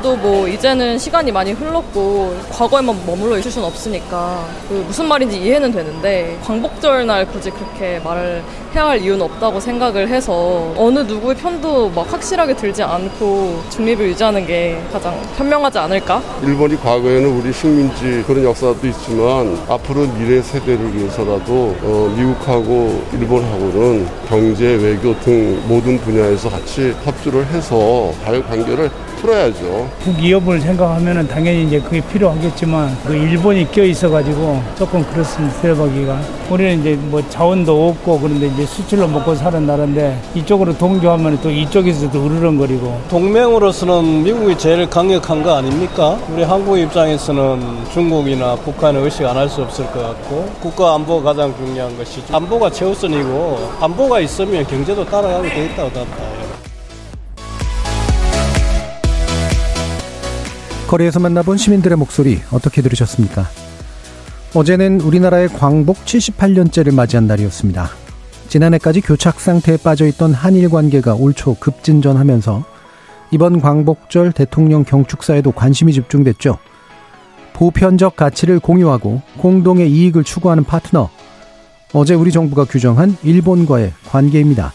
[0.00, 5.70] 그래도 뭐 이제는 시간이 많이 흘렀고 과거에만 머물러 있을 수는 없으니까 그 무슨 말인지 이해는
[5.70, 8.42] 되는데 광복절 날 굳이 그렇게 말을
[8.74, 14.46] 해야 할 이유는 없다고 생각을 해서 어느 누구의 편도 막 확실하게 들지 않고 중립을 유지하는
[14.46, 16.22] 게 가장 현명하지 않을까?
[16.42, 24.64] 일본이 과거에는 우리 식민지 그런 역사도 있지만 앞으로 미래 세대를 위해서라도 어, 미국하고 일본하고는 경제,
[24.76, 29.88] 외교 등 모든 분야에서 같이 협조를 해서 잘 관계를 풀어야죠.
[30.00, 35.60] 북위협을 생각하면 당연히 이제 그게 필요하겠지만 그 일본이 껴 있어가지고 조금 그렇습니다.
[35.60, 36.18] 들어가기가
[36.50, 42.24] 우리는 이제 뭐 자원도 없고 그런데 이제 수출로 먹고 사는 나라인데 이쪽으로 동조하면 또 이쪽에서도
[42.26, 46.18] 으르렁거리고 동맹으로서는 미국이 제일 강력한 거 아닙니까?
[46.32, 47.60] 우리 한국 입장에서는
[47.92, 52.36] 중국이나 북한을 의식 안 할 수 없을 것 같고 국가 안보가 가장 중요한 것이죠.
[52.36, 56.10] 안보가 최우선이고 안보가 있으면 경제도 따라가게 돼 있다고 답니
[60.90, 63.46] 거리에서 만나본 시민들의 목소리 어떻게 들으셨습니까?
[64.54, 67.88] 어제는 우리나라의 광복 78년째를 맞이한 날이었습니다.
[68.48, 72.64] 지난해까지 교착 상태에 빠져 있던 한일 관계가 올 초 급진전하면서
[73.30, 76.58] 이번 광복절 대통령 경축사에도 관심이 집중됐죠.
[77.52, 81.08] 보편적 가치를 공유하고 공동의 이익을 추구하는 파트너.
[81.92, 84.72] 어제 우리 정부가 규정한 일본과의 관계입니다.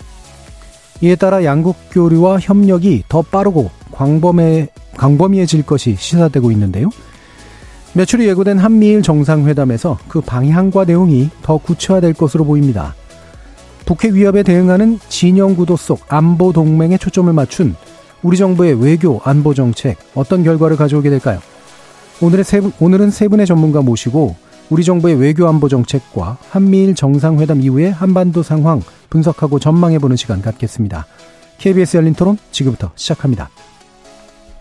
[1.01, 6.89] 이에 따라 양국 교류와 협력이 더 빠르고 광범해, 광범위해질 것이 시사되고 있는데요.
[7.93, 12.93] 며칠이 예고된 한미일 정상회담에서 그 방향과 내용이 더 구체화될 것으로 보입니다.
[13.85, 17.75] 북핵 위협에 대응하는 진영 구도 속 안보 동맹에 초점을 맞춘
[18.21, 21.39] 우리 정부의 외교 안보 정책 어떤 결과를 가져오게 될까요?
[22.21, 24.35] 오늘의 세, 오늘은 세 분의 전문가 모시고
[24.69, 31.05] 우리 정부의 외교 안보 정책과 한미일 정상회담 이후의 한반도 상황 분석하고 전망해보는 시간 갖겠습니다.
[31.59, 33.49] KBS 열린 토론 지금부터 시작합니다.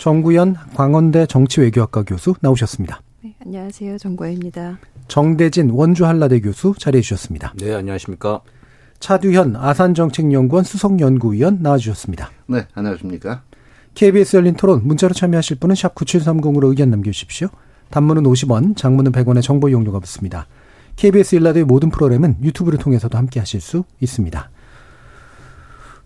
[0.00, 3.02] 정구현 광원대 정치외교학과 교수 나오셨습니다.
[3.22, 3.98] 네, 안녕하세요.
[3.98, 4.78] 정구현입니다.
[5.08, 7.52] 정대진 원주한라대 교수 자리해 주셨습니다.
[7.58, 8.40] 네, 안녕하십니까.
[8.98, 12.30] 차두현 아산정책연구원 수석연구위원 나와주셨습니다.
[12.46, 13.42] 네, 안녕하십니까.
[13.92, 17.48] KBS 열린 토론 문자로 참여하실 분은 샵 9730으로 의견 남겨주십시오.
[17.90, 20.46] 단문은 50원, 장문은 100원의 정보 이용료가 붙습니다.
[20.96, 24.48] KBS 일라드의 모든 프로그램은 유튜브를 통해서도 함께 하실 수 있습니다.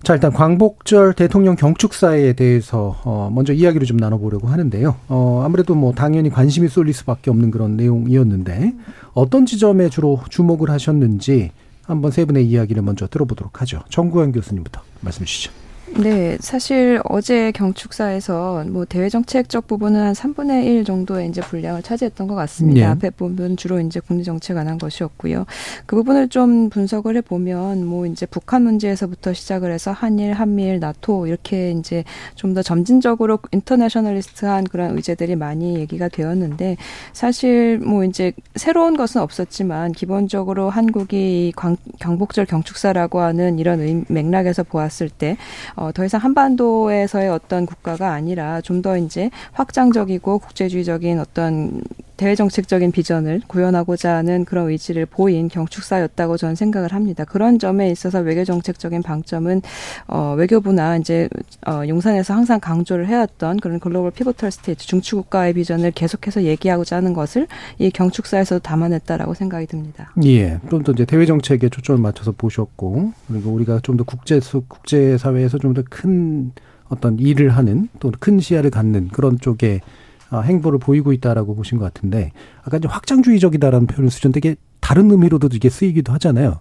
[0.05, 4.97] 자, 일단 광복절 대통령 경축사에 대해서 어 먼저 이야기를 좀 나눠 보려고 하는데요.
[5.09, 8.75] 어 아무래도 뭐 당연히 관심이 쏠릴 수밖에 없는 그런 내용이었는데
[9.15, 11.53] 어떤 지점에 주로 주목을 하셨는지
[11.85, 13.81] 한번 세 분의 이야기를 먼저 들어보도록 하죠.
[13.89, 15.64] 정구현 교수님부터 말씀 주시죠.
[15.97, 22.27] 네, 사실 어제 경축사에서 뭐 대외 정책적 부분은 한 3분의 1 정도의 이제 분량을 차지했던
[22.27, 22.81] 것 같습니다.
[22.81, 22.85] 네.
[22.87, 25.47] 앞에 부분 주로 이제 국내 정책 관한 것이었고요.
[25.87, 31.27] 그 부분을 좀 분석을 해 보면 뭐 이제 북한 문제에서부터 시작을 해서 한일, 한미일, 나토
[31.29, 32.03] 이렇게 이제
[32.35, 36.77] 좀 더 점진적으로 인터내셔널리스트한 그런 의제들이 많이 얘기가 되었는데
[37.13, 45.09] 사실 뭐 이제 새로운 것은 없었지만 기본적으로 한국이 광, 경복절 경축사라고 하는 이런 맥락에서 보았을
[45.09, 45.37] 때
[45.75, 51.81] 어, 더 이상 한반도에서의 어떤 국가가 아니라 좀 더 이제 확장적이고 국제주의적인 어떤
[52.17, 57.25] 대외 정책적인 비전을 구현하고자 하는 그런 의지를 보인 경축사였다고 저는 생각을 합니다.
[57.25, 59.63] 그런 점에 있어서 외교 정책적인 방점은
[60.07, 61.29] 어, 외교부나 이제
[61.67, 67.13] 어, 용산에서 항상 강조를 해왔던 그런 global pivotal state 중추 국가의 비전을 계속해서 얘기하고자 하는
[67.15, 67.47] 것을
[67.79, 70.13] 이 경축사에서 담아냈다라고 생각이 듭니다.
[70.25, 75.17] 예, 좀 더 이제 대외 정책에 초점을 맞춰서 보셨고 그리고 우리가 좀 더 국제 국제
[75.19, 76.53] 사회에서 좀 더 큰
[76.89, 80.04] 어떤 일을 하는 또 큰 시야를 갖는 그런 쪽에 아,
[80.43, 82.33] 행보를 보이고 있다라고 보신 것 같은데
[82.63, 86.61] 아까 이제 확장주의적이다라는 표현을 쓰셨는데 다른 의미로도 이게 쓰이기도 하잖아요.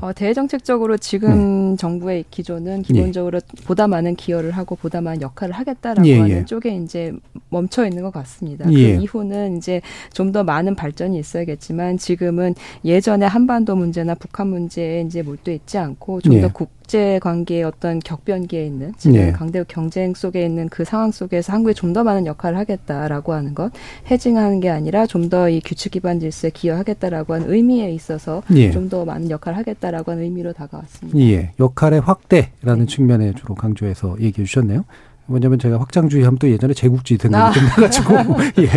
[0.00, 1.76] 어, 대정책적으로 지금 네.
[1.76, 3.64] 정부의 기조는 기본적으로 예.
[3.64, 6.44] 보다 많은 기여를 하고 보다 많은 역할을 하겠다라고 예, 하는 예.
[6.44, 7.12] 쪽에 이제
[7.50, 8.64] 멈춰 있는 것 같습니다.
[8.64, 8.96] 그 예.
[8.96, 9.80] 이후는 이제
[10.12, 12.54] 좀 더 많은 발전이 있어야겠지만 지금은
[12.86, 16.50] 예전에 한반도 문제나 북한 문제에 이제 몰두해 있지 않고 좀더 예.
[16.92, 19.32] 국제 관계의 어떤 격변기에 있는 지금 예.
[19.32, 23.72] 강대국 경쟁 속에 있는 그 상황 속에서 한국이 좀 더 많은 역할을 하겠다라고 하는 것,
[24.10, 28.70] 해징하는 게 아니라 좀 더 이 규칙 기반 질서에 기여하겠다라고 하는 의미에 있어서 예.
[28.70, 31.18] 좀더 많은 역할을 하겠다라고 하는 의미로 다가왔습니다.
[31.18, 32.86] 예, 역할의 확대라는 네.
[32.86, 34.84] 측면에 주로 강조해서 얘기해 주셨네요.
[35.26, 37.62] 뭐냐면 제가 확장주의 하면 또 예전에 제국주의 생각이 아.
[37.62, 38.14] 나가지고
[38.58, 38.68] 예.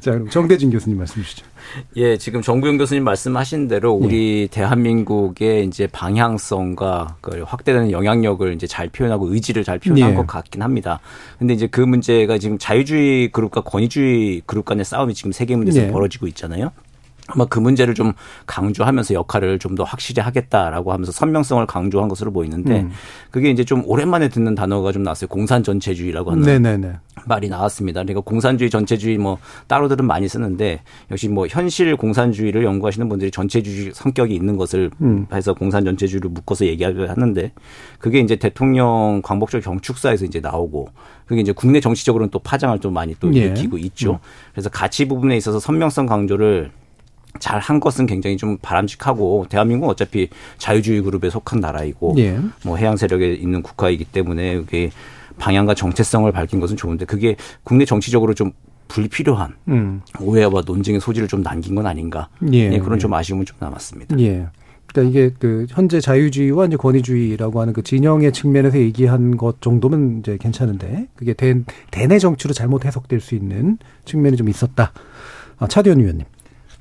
[0.00, 1.46] 자 그럼 정대진 교수님 말씀 주시죠.
[1.96, 4.46] 예, 지금 정부영 교수님 말씀하신 대로 우리 예.
[4.46, 10.14] 대한민국의 이제 방향성과 그 확대되는 영향력을 이제 잘 표현하고 의지를 잘 표현한 예.
[10.14, 11.00] 것 같긴 합니다.
[11.38, 15.90] 근데 이제 그 문제가 지금 자유주의 그룹과 권위주의 그룹 간의 싸움이 지금 세계 문제에서 예.
[15.90, 16.72] 벌어지고 있잖아요.
[17.34, 18.12] 아마 그 문제를 좀
[18.46, 22.90] 강조하면서 역할을 좀 더 확실히 하겠다라고 하면서 선명성을 강조한 것으로 보이는데 음.
[23.30, 25.28] 그게 이제 좀 오랜만에 듣는 단어가 좀 나왔어요.
[25.28, 26.98] 공산 전체주의라고 하는 네네네.
[27.26, 28.02] 말이 나왔습니다.
[28.02, 29.38] 그러니까 공산주의 전체주의 뭐
[29.68, 30.80] 따로들은 많이 쓰는데
[31.10, 35.26] 역시 뭐 현실 공산주의를 연구하시는 분들이 전체주의 성격이 있는 것을 음.
[35.32, 37.52] 해서 공산 전체주의를 묶어서 얘기하는데
[37.98, 40.88] 그게 이제 대통령 광복절 경축사에서 이제 나오고
[41.26, 43.40] 그게 이제 국내 정치적으로는 또 파장을 좀 많이 또 예.
[43.40, 44.12] 일으키고 있죠.
[44.12, 44.18] 음.
[44.52, 46.72] 그래서 가치 부분에 있어서 선명성 강조를
[47.38, 52.38] 잘 한 것은 굉장히 좀 바람직하고 대한민국은 어차피 자유주의 그룹에 속한 나라이고 예.
[52.64, 54.90] 뭐 해양 세력에 있는 국가이기 때문에 그게
[55.38, 58.52] 방향과 정체성을 밝힌 것은 좋은데 그게 국내 정치적으로 좀
[58.88, 60.02] 불필요한 음.
[60.20, 62.72] 오해와 논쟁의 소지를 좀 남긴 건 아닌가 예.
[62.72, 64.18] 예, 그런 좀 아쉬움은 좀 남았습니다.
[64.20, 64.46] 예.
[64.86, 70.36] 그러니까 이게 그 현재 자유주의와 이제 권위주의라고 하는 그 진영의 측면에서 얘기한 것 정도면 이제
[70.38, 71.54] 괜찮은데 그게 대,
[71.90, 74.92] 대내 정치로 잘못 해석될 수 있는 측면이 좀 있었다.
[75.58, 76.26] 아, 차디원 의원님.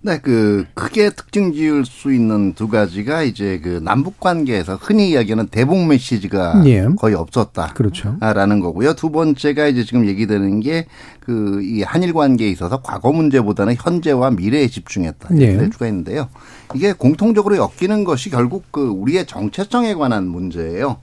[0.04, 5.48] 네, 그 크게 특징 지을 수 있는 두 가지가 이제 그 남북 관계에서 흔히 이야기하는
[5.48, 6.88] 대북 메시지가 예.
[6.98, 7.74] 거의 없었다.
[7.76, 8.18] 그렇죠.
[8.20, 8.96] 라는 거고요.
[8.96, 10.88] 두 번째가 이제 지금 얘기되는 게
[11.20, 15.36] 그 이 한일 관계에 있어서 과거 문제보다는 현재와 미래에 집중했다.
[15.36, 15.70] 이런 예.
[15.70, 16.30] 주가 있는데요.
[16.74, 20.98] 이게 공통적으로 엮이는 것이 결국 그 우리의 정체성에 관한 문제예요.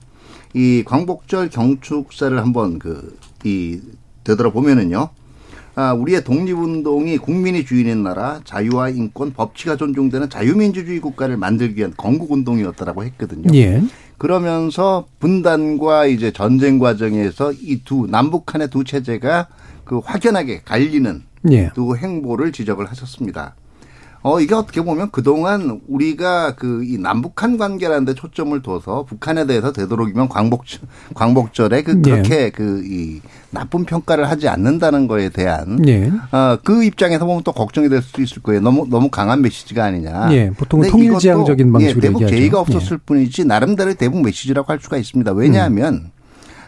[0.53, 3.79] 이 광복절 경축사를 한번 그 이
[4.25, 5.07] 되돌아 보면은요.
[5.79, 13.05] 아, 우리의 독립운동이 국민이 주인인 나라, 자유와 인권, 법치가 존중되는 자유민주주의 국가를 만들기 위한 건국운동이었다라고
[13.05, 13.49] 했거든요.
[13.57, 13.81] 예.
[14.17, 19.47] 그러면서 분단과 이제 전쟁 과정에서 이 두 남북 한의 두 체제가
[19.85, 21.71] 그 확연하게 갈리는 예.
[21.73, 23.55] 두 행보를 지적을 하셨습니다.
[24.21, 29.71] 어, 이게 어떻게 보면 그동안 우리가 그 이 남북한 관계라는 데 초점을 둬서 북한에 대해서
[29.71, 30.63] 되도록이면 광복,
[31.13, 32.01] 광복절에 그 예.
[32.01, 32.49] 그렇게 예.
[32.49, 33.21] 그 그이
[33.51, 36.11] 나쁜 평가를 하지 않는다는 거에 대한 예.
[36.31, 38.61] 어, 그 입장에서 보면 또 걱정이 될 수도 있을 거예요.
[38.61, 40.29] 너무 너무 강한 메시지가 아니냐.
[40.31, 40.49] 예.
[40.51, 43.05] 보통 통일지향적인 방식으로 예, 대북 제의가 없었을 예.
[43.05, 45.31] 뿐이지 나름대로 대북 메시지라고 할 수가 있습니다.
[45.33, 46.11] 왜냐하면 음.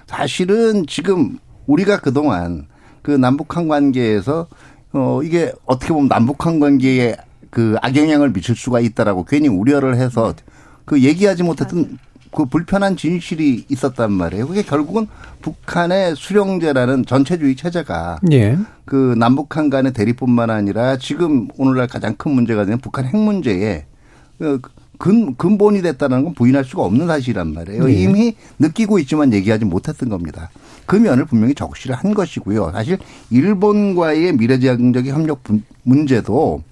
[0.07, 1.37] 사실은 지금
[1.67, 2.67] 우리가 그동안
[3.01, 4.47] 그 남북한 관계에서
[4.93, 7.15] 어 이게 어떻게 보면 남북한 관계에
[7.51, 10.33] 그 악영향을 미칠 수가 있다라고 괜히 우려를 해서
[10.85, 11.99] 그 얘기하지 못했던
[12.33, 14.47] 그 불편한 진실이 있었단 말이에요.
[14.47, 15.07] 그게 결국은
[15.41, 18.57] 북한의 수령제라는 전체주의 체제가 예.
[18.85, 23.85] 그 남북한 간의 대립뿐만 아니라 지금 오늘날 가장 큰 문제가 되는 북한 핵 문제에
[24.39, 24.61] 그
[24.97, 27.89] 근, 근본이 됐다는 건 부인할 수가 없는 사실이란 말이에요.
[27.89, 27.93] 예.
[27.93, 30.51] 이미 느끼고 있지만 얘기하지 못했던 겁니다.
[30.85, 32.71] 그 면을 분명히 적시를 한 것이고요.
[32.71, 32.97] 사실
[33.29, 35.41] 일본과의 미래지향적인 협력
[35.83, 36.63] 문제도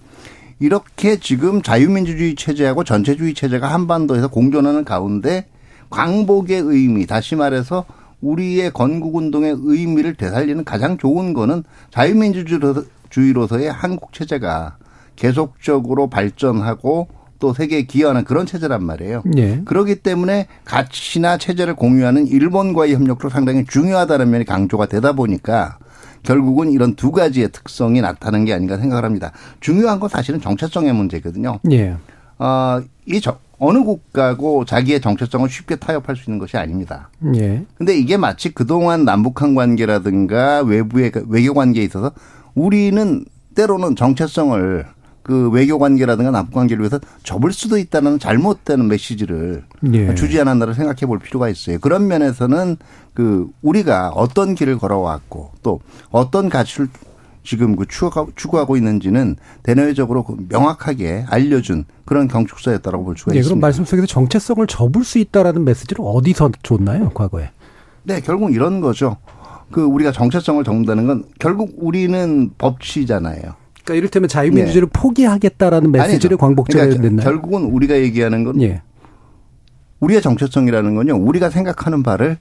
[0.60, 5.46] 이렇게 지금 자유민주주의 체제하고 전체주의 체제가 한반도에서 공존하는 가운데
[5.90, 7.86] 광복의 의미, 다시 말해서
[8.22, 14.78] 우리의 건국운동의 의미를 되살리는 가장 좋은 거는 자유민주주의로서의 한국 체제가
[15.16, 17.08] 계속적으로 발전하고
[17.40, 19.24] 또 세계에 기여하는 그런 체제란 말이에요.
[19.26, 19.62] 네.
[19.64, 25.78] 그렇기 때문에 가치나 체제를 공유하는 일본과의 협력도 상당히 중요하다는 면이 강조가 되다 보니까
[26.24, 29.32] 결국은 이런 두 가지의 특성이 나타나는 게 아닌가 생각을 합니다.
[29.60, 31.60] 중요한 건 사실은 정체성의 문제거든요.
[31.72, 31.96] 예.
[32.38, 37.10] 어, 이 저, 어느 국가고 자기의 정체성을 쉽게 타협할 수 있는 것이 아닙니다.
[37.36, 37.66] 예.
[37.76, 42.12] 근데 이게 마치 그동안 남북한 관계라든가 외부의 외교 관계에 있어서
[42.56, 44.86] 우리는 때로는 정체성을
[45.30, 50.16] 그 외교 관계라든가 남북 관계를 위해서 접을 수도 있다는 잘못된 메시지를 예.
[50.16, 51.78] 주지 않았나를 생각해 볼 필요가 있어요.
[51.78, 52.78] 그런 면에서는
[53.14, 56.88] 그 우리가 어떤 길을 걸어왔고 또 어떤 가치를
[57.44, 57.86] 지금 그
[58.36, 63.54] 추구하고 있는지는 대내적으로 그 명확하게 알려준 그런 경축사였다라고 볼 수가 네, 있습니다.
[63.54, 67.52] 그럼 말씀 속에서 정체성을 접을 수 있다라는 메시지를 어디서 줬나요, 과거에?
[68.02, 69.18] 네, 결국 이런 거죠.
[69.70, 73.60] 그 우리가 정체성을 접는다는 건 결국 우리는 법치잖아요.
[73.84, 75.00] 그러니까 이를테면 자유민주주의를 예.
[75.00, 77.24] 포기하겠다라는 메시지를 광복절에 그러니까 냈나요?
[77.24, 78.82] 결국은 우리가 얘기하는 건 예.
[80.00, 81.16] 우리의 정체성이라는 건요.
[81.16, 82.38] 우리가 생각하는 바를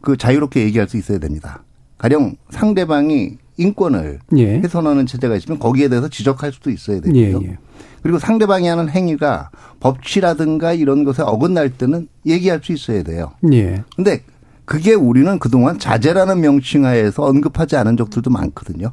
[0.00, 1.64] 그 자유롭게 얘기할 수 있어야 됩니다.
[1.98, 4.58] 가령 상대방이 인권을 예.
[4.58, 7.40] 훼손하는 체제가 있으면 거기에 대해서 지적할 수도 있어야 되고요.
[7.42, 7.58] 예, 예.
[8.02, 13.32] 그리고 상대방이 하는 행위가 법치라든가 이런 것에 어긋날 때는 얘기할 수 있어야 돼요.
[13.52, 13.82] 예.
[13.96, 14.22] 근데
[14.64, 18.92] 그게 우리는 그동안 자제라는 명칭하에서 언급하지 않은 적들도 많거든요.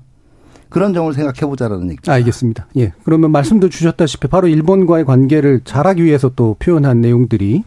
[0.74, 2.12] 그런 점을 생각해 보자라는 얘기죠.
[2.12, 2.65] 알겠습니다.
[2.77, 2.94] 예.
[3.03, 7.63] 그러면 말씀도 주셨다시피 바로 일본과의 관계를 잘하기 위해서 또 표현한 내용들이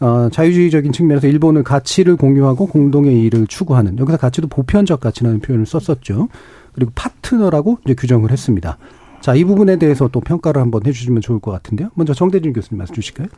[0.00, 6.28] 어, 자유주의적인 측면에서 일본은 가치를 공유하고 공동의 이익을 추구하는 여기서 가치도 보편적 가치라는 표현을 썼었죠.
[6.72, 8.78] 그리고 파트너라고 이제 규정을 했습니다.
[9.20, 11.90] 자, 이 부분에 대해서 또 평가를 한번 해주시면 좋을 것 같은데요.
[11.92, 13.28] 먼저 정대진 교수님 말씀 주실까요?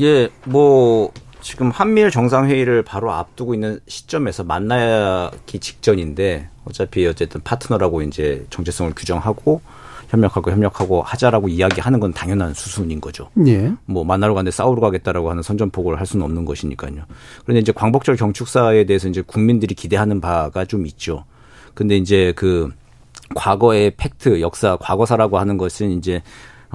[0.00, 1.12] 예, 뭐
[1.42, 9.60] 지금 한미일 정상회의를 바로 앞두고 있는 시점에서 만나기 직전인데 어차피 어쨌든 파트너라고 이제 정체성을 규정하고
[10.08, 13.28] 협력하고 협력하고 하자라고 이야기하는 건 당연한 수순인 거죠.
[13.46, 13.72] 예.
[13.86, 17.02] 뭐 만나러 가는데 싸우러 가겠다라고 하는 선전포고를 할 수는 없는 것이니까요.
[17.42, 21.24] 그런데 이제 광복절 경축사에 대해서 이제 국민들이 기대하는 바가 좀 있죠.
[21.74, 22.70] 근데 이제 그
[23.34, 26.22] 과거의 팩트, 역사, 과거사라고 하는 것은 이제 어,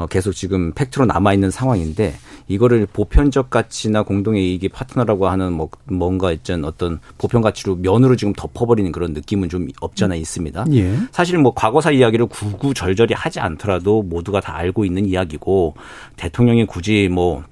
[0.06, 2.13] 계속 지금 fact로 남아 있는 상황인데
[2.48, 8.34] 이거를 보편적 가치나 공동의 이익의 파트너라고 하는 뭐 뭔가 있전 어떤 보편 가치로 면으로 지금
[8.34, 10.66] 덮어버리는 그런 느낌은 좀 없잖아 있습니다.
[10.74, 10.98] 예.
[11.12, 15.75] 사실 뭐 과거사 이야기를 구구절절히 하지 않더라도 모두가 다 알고 있는 이야기고
[16.16, 17.44] 대통령이 굳이 뭐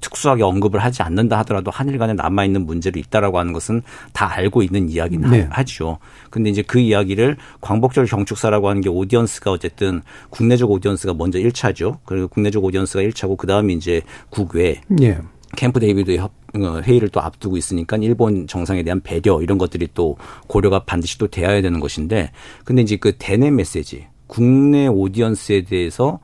[0.00, 3.82] 특수하게 언급을 하지 않는다 하더라도 한일 간에 남아 있는 문제로 있다라고 하는 것은
[4.12, 5.48] 다 알고 있는 이야기는 네.
[5.50, 5.98] 하죠.
[6.30, 11.98] 근데 이제 그 이야기를 광복절 경축사라고 하는 게 audience가 어쨌든 국내적 audience가 먼저 1차죠.
[12.04, 15.18] 그리고 국내적 audience가 1차고 그다음에 이제 국외 네.
[15.56, 20.16] 캠프 데이비드의 협, 어, 회의를 또 앞두고 있으니까 일본 정상에 대한 배려 이런 것들이 또
[20.46, 22.32] 고려가 반드시 또 돼야 되는 것인데
[22.64, 26.20] 근데 이제 그 대내 메시지 국내 audience에 대해서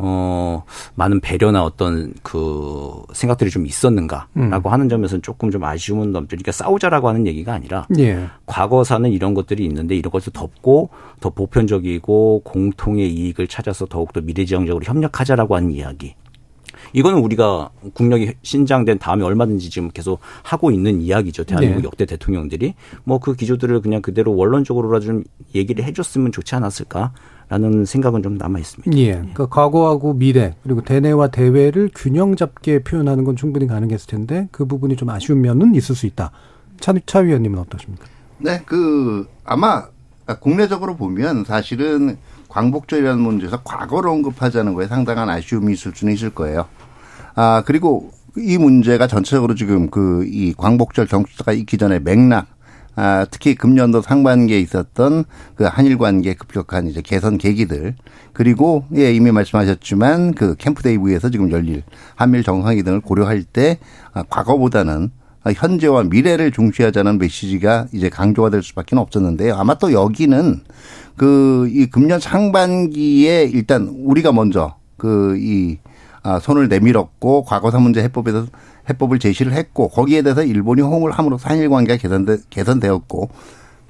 [0.00, 0.64] 어,
[0.94, 4.72] 많은 배려나 어떤 그 생각들이 좀 있었는가라고 음.
[4.72, 6.28] 하는 점에서는 조금 좀 아쉬움은 넘죠.
[6.28, 8.26] 그러니까 싸우자라고 하는 얘기가 아니라 예.
[8.46, 10.90] 과거사는 이런 것들이 있는데 이런 것을 덮고
[11.20, 16.14] 더 보편적이고 공통의 이익을 찾아서 더욱더 미래지향적으로 협력하자라고 하는 이야기.
[16.92, 21.44] 이거는 우리가 국력이 신장된 다음에 얼마든지 지금 계속 하고 있는 이야기죠.
[21.44, 21.84] 대한민국 네.
[21.84, 22.74] 역대 대통령들이
[23.04, 25.24] 뭐 그 기조들을 그냥 그대로 원론적으로라도 좀
[25.54, 27.12] 얘기를 해줬으면 좋지 않았을까.
[27.48, 28.96] 라는 생각은 좀 남아 있습니다.
[28.98, 29.12] 예.
[29.12, 34.96] 그러니까 과거하고 미래 그리고 대내와 대외를 균형 잡게 표현하는 건 충분히 가능했을 텐데 그 부분이
[34.96, 36.30] 좀 아쉬운 면은 있을 수 있다.
[36.78, 38.04] 차, 차 위원님은 어떠십니까?
[38.38, 39.86] 네, 그 아마
[40.40, 46.66] 국내적으로 보면 사실은 광복절이라는 문제에서 과거를 언급하자는 거에 상당한 아쉬움이 있을 수는 있을 거예요.
[47.34, 52.46] 아 그리고 이 문제가 전체적으로 지금 그 이 광복절 경축사가 있기 전에 맥락
[53.00, 55.24] 아, 특히 금년도 상반기에 있었던
[55.54, 57.94] 그 한일 관계 급격한 이제 개선 계기들
[58.32, 61.84] 그리고 예 이미 말씀하셨지만 그 캠프 데이브에서 지금 열릴
[62.16, 63.78] 한일 정상회 등을 고려할 때
[64.12, 65.10] 아, 과거보다는
[65.54, 69.54] 현재와 미래를 중시하자는 메시지가 이제 강조가 될 수밖에 없었는데요.
[69.54, 70.60] 아마 또 여기는
[71.16, 75.78] 그 이 금년 상반기에 일단 우리가 먼저 그이
[76.22, 78.46] 아, 손을 내밀었고 과거사 문제 해법에서
[78.88, 83.30] 해법을 제시를 했고 거기에 대해서 일본이 호응을 함으로써 한일 관계가 개선되, 개선되었고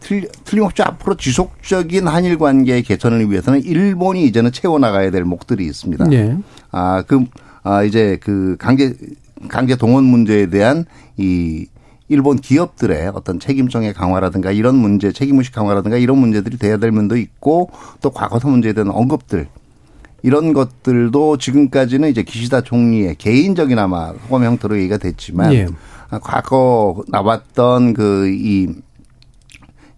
[0.00, 6.06] 틀, 틀림없이 앞으로 지속적인 한일 관계의 개선을 위해서는 일본이 이제는 채워나가야 될 목들이 있습니다.
[6.06, 6.38] 네.
[6.70, 7.24] 아, 그,
[7.62, 8.94] 아, 이제 그 강제,
[9.48, 10.84] 강제 동원 문제에 대한
[11.16, 11.66] 이
[12.08, 17.70] 일본 기업들의 어떤 책임성의 강화라든가 이런 문제, 책임의식 강화라든가 이런 문제들이 돼야 될 면도 있고
[18.00, 19.46] 또 과거사 문제에 대한 언급들
[20.22, 25.66] 이런 것들도 지금까지는 이제 기시다 총리의 개인적인 아마 소감 형태로 얘기가 됐지만 예.
[26.22, 28.68] 과거 나왔던 그이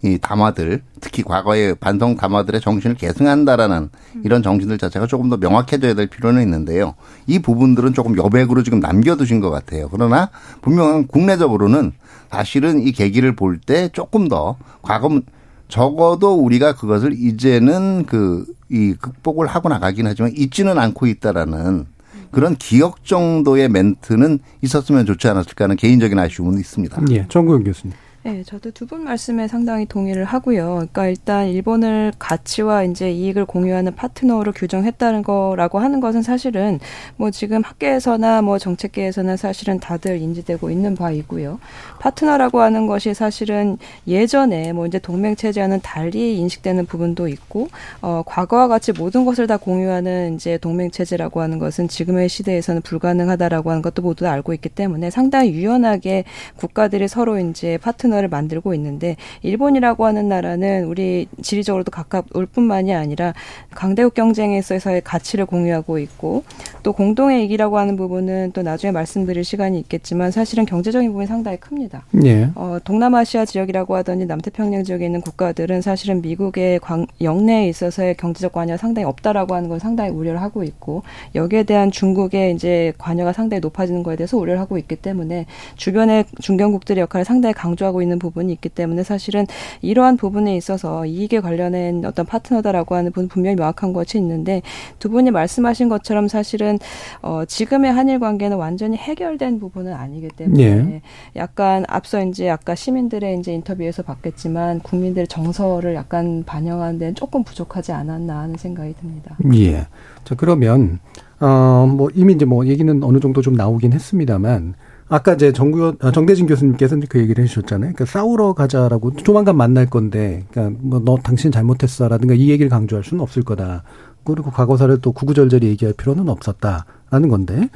[0.03, 3.91] 이 담화들 특히 과거의 반성 담화들의 정신을 계승한다라는
[4.25, 6.95] 이런 정신들 자체가 조금 더 명확해져야 될 필요는 있는데요.
[7.27, 9.89] 이 부분들은 조금 여백으로 지금 남겨두신 것 같아요.
[9.91, 10.31] 그러나
[10.63, 11.93] 분명한 국내적으로는
[12.31, 15.21] 사실은 이 계기를 볼 때 조금 더 과거
[15.69, 21.87] 적어도 우리가 그것을 이제는 그 이 극복을 하고 나가긴 하지만 잊지는 않고 있다라는
[22.31, 27.03] 그런 기억 정도의 멘트는 있었으면 좋지 않았을까 하는 개인적인 아쉬움은 있습니다.
[27.11, 27.95] 예, 정구영 교수님.
[28.23, 30.75] 네, 저도 두 분 말씀에 상당히 동의를 하고요.
[30.75, 36.81] 그러니까 일단 일본을 가치와 이제 이익을 공유하는 파트너로 규정했다는 거라고 하는 것은 사실은
[37.17, 41.61] 뭐 지금 학계에서나 뭐 정책계에서는 사실은 다들 인지되고 있는 바이고요.
[41.99, 47.69] 파트너라고 하는 것이 사실은 예전에 뭐 이제 동맹 체제와는 달리 인식되는 부분도 있고
[48.03, 53.71] 어 과거와 같이 모든 것을 다 공유하는 이제 동맹 체제라고 하는 것은 지금의 시대에서는 불가능하다라고
[53.71, 56.25] 하는 것도 모두 알고 있기 때문에 상당히 유연하게
[56.57, 63.33] 국가들이 서로 이제 파트너 파트너를 만들고 있는데 일본이라고 하는 나라는 우리 지리적으로도 가까울 뿐만이 아니라
[63.71, 66.45] 강대국 경쟁에 있어서의 가치를 공유하고 있고
[66.83, 72.05] 또 공동의 이익이라고 하는 부분은 또 나중에 말씀드릴 시간이 있겠지만 사실은 경제적인 부분이 상당히 큽니다.
[72.25, 72.51] 예.
[72.55, 78.77] 어, 동남아시아 지역이라고 하더니 남태평양 지역에 있는 국가들은 사실은 미국의 광, 영내에 있어서의 경제적 관여가
[78.77, 81.03] 상당히 없다라고 하는 건 상당히 우려를 하고 있고
[81.35, 87.01] 여기에 대한 중국의 이제 관여가 상당히 높아지는 거에 대해서 우려를 하고 있기 때문에 주변의 중견국들의
[87.03, 89.47] 역할을 상당히 강조하고 있는 부분이 있기 때문에 사실은
[89.83, 94.63] 이러한 부분에 있어서 이익에 관련된 어떤 파트너다라고 하는 부분 분명히 명확한 것이 있는데
[94.99, 96.79] 두 분이 말씀하신 것처럼 사실은
[97.23, 101.03] 어 지금의 한일 관계는 완전히 해결된 부분은 아니기 때문에 예.
[101.37, 107.93] 약간 앞서 이제 아까 시민들의 이제 인터뷰에서 봤겠지만 국민들의 정서를 약간 반영하는 데는 조금 부족하지
[107.93, 109.37] 않았나 하는 생각이 듭니다.
[109.55, 109.87] 예.
[110.25, 111.01] 자 그러면
[111.41, 114.75] 어뭐 이미 이제 뭐 얘기는 어느 정도 좀 나오긴 했습니다만
[115.13, 117.93] 아까 이제 정구 어, 정대진 교수님께서는 그 얘기를 해주셨잖아요.
[117.95, 123.21] 그러니까 싸우러 가자라고 조만간 만날 건데, 그러니까 뭐 너 당신 잘못했어라든가 이 얘기를 강조할 수는
[123.21, 123.83] 없을 거다.
[124.25, 127.69] 그리고 과거사를 또 구구절절히 얘기할 필요는 없었다라는 건데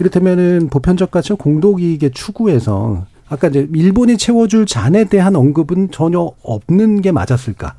[0.00, 7.12] 이렇다면은 보편적 가치와 공동이익의 추구에서 아까 이제 일본이 채워줄 잔에 대한 언급은 전혀 없는 게
[7.12, 7.74] 맞았을까?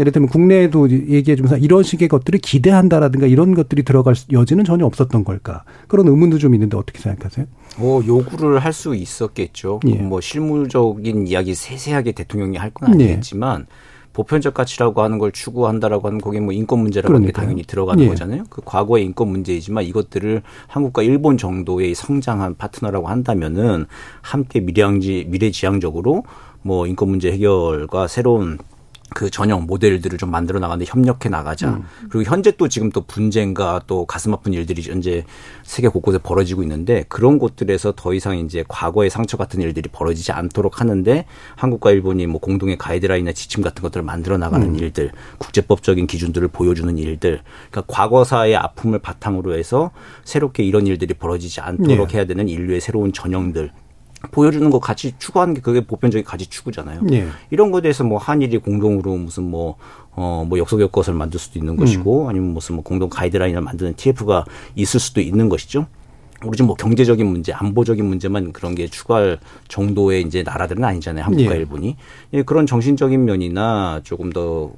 [0.00, 5.24] 예를 들면 국내에도 얘기해 주면서 이런 식의 것들을 기대한다라든가 이런 것들이 들어갈 여지는 전혀 없었던
[5.24, 5.64] 걸까?
[5.88, 7.46] 그런 의문도 좀 있는데 어떻게 생각하세요?
[7.78, 9.80] 뭐 요구를 할 수 있었겠죠.
[9.88, 9.94] 예.
[9.96, 13.74] 뭐 실무적인 이야기 세세하게 대통령이 할 건 아니겠지만 예.
[14.12, 18.08] 보편적 가치라고 하는 걸 추구한다라고 하는 거기 뭐 인권 문제라고 하는 게 당연히 들어가는 예.
[18.08, 18.44] 거잖아요.
[18.48, 23.86] 그 과거의 인권 문제이지만 이것들을 한국과 일본 정도의 성장한 파트너라고 한다면은
[24.22, 26.24] 함께 미래지 미래지향적으로
[26.62, 28.58] 뭐 인권 문제 해결과 새로운
[29.14, 31.70] 그 전형 모델들을 좀 만들어 나가는데 협력해 나가자.
[31.70, 31.84] 음.
[32.10, 35.24] 그리고 현재 또 지금 또 분쟁과 또 가슴 아픈 일들이 현재
[35.64, 40.80] 세계 곳곳에 벌어지고 있는데 그런 곳들에서 더 이상 이제 과거의 상처 같은 일들이 벌어지지 않도록
[40.80, 41.24] 하는데
[41.56, 44.76] 한국과 일본이 뭐 공동의 가이드라인이나 지침 같은 것들을 만들어 나가는 음.
[44.76, 47.40] 일들, 국제법적인 기준들을 보여주는 일들.
[47.70, 49.90] 그러니까 과거사의 아픔을 바탕으로 해서
[50.24, 52.16] 새롭게 이런 일들이 벌어지지 않도록 네.
[52.16, 53.72] 해야 되는 인류의 새로운 전형들
[54.30, 57.02] 보여주는 거 같이 추구하는 게 그게 보편적인 가치 추구잖아요.
[57.02, 57.26] 네.
[57.50, 59.76] 이런 거에 대해서 뭐 한일이 공동으로 무슨 뭐,
[60.12, 62.28] 어, 뭐 것을 만들 수도 있는 것이고 음.
[62.28, 64.44] 아니면 무슨 뭐 공동 가이드라인을 만드는 TF가
[64.76, 65.86] 있을 수도 있는 것이죠.
[66.44, 71.24] 우리 좀뭐 경제적인 문제, 안보적인 문제만 그런 게 추구할 정도의 이제 나라들은 아니잖아요.
[71.24, 71.58] 한국과 예.
[71.58, 71.96] 일본이.
[72.32, 74.72] 예, 그런 정신적인 면이나 조금 더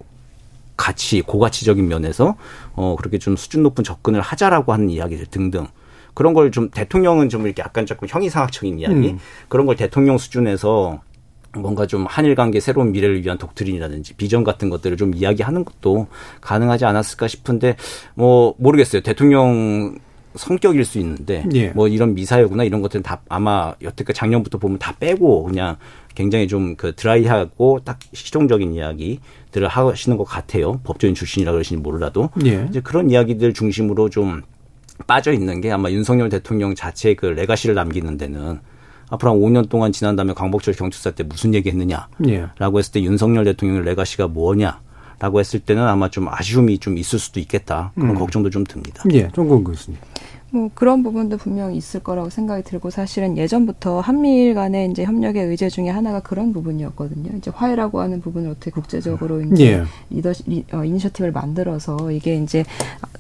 [0.77, 2.37] 가치, 고가치적인 면에서
[2.75, 5.69] 어, 그렇게 좀 수준 높은 접근을 하자라고 하는 이야기들 등등.
[6.15, 9.19] 그런 걸 좀 대통령은 좀 이렇게 약간 조금 형이상학적인 이야기 음.
[9.49, 11.01] 그런 걸 대통령 수준에서
[11.57, 16.07] 뭔가 좀 한일 관계 새로운 미래를 위한 독트린이라든지 비전 같은 것들을 좀 이야기하는 것도
[16.41, 17.77] 가능하지 않았을까 싶은데
[18.15, 19.03] 뭐 모르겠어요.
[19.03, 19.99] 대통령
[20.35, 21.69] 성격일 수 있는데 예.
[21.69, 25.77] 뭐 이런 미사여구나 이런 것들은 다 아마 여태까지 작년부터 보면 다 빼고 그냥
[26.15, 30.81] 굉장히 좀 그 드라이하고 딱 실용적인 이야기들을 하시는 것 같아요.
[30.85, 32.67] 법조인 출신이라 그러시니 몰라도 예.
[32.71, 34.41] 이제 그런 이야기들 중심으로 좀
[35.07, 38.61] 빠져 있는 게 아마 윤석열 대통령 자체의 그 레가시를 남기는 데는
[39.11, 42.49] 앞으로 한 5년 동안 지난 다음에 광복절 경축사 때 무슨 얘기 했느냐라고 예.
[42.79, 44.81] 했을 때 윤석열 대통령의 레가시가 뭐냐
[45.19, 48.15] 라고 했을 때는 아마 좀 아쉬움이 좀 있을 수도 있겠다 그런 음.
[48.17, 49.05] 걱정도 좀 듭니다.
[49.13, 49.97] 예, 정권 교수님.
[50.55, 55.71] 뭐 그런 부분도 분명히 있을 거라고 생각이 들고 사실은 예전부터 한미일 간의 이제 협력의 의제
[55.71, 57.31] 중에 하나가 그런 부분이었거든요.
[57.39, 59.85] 이제 화해라고 하는 부분을 어떻게 국제적으로 이제 예.
[60.11, 60.33] 리더
[60.73, 62.65] 어, 이니셔티브를 만들어서 이게 이제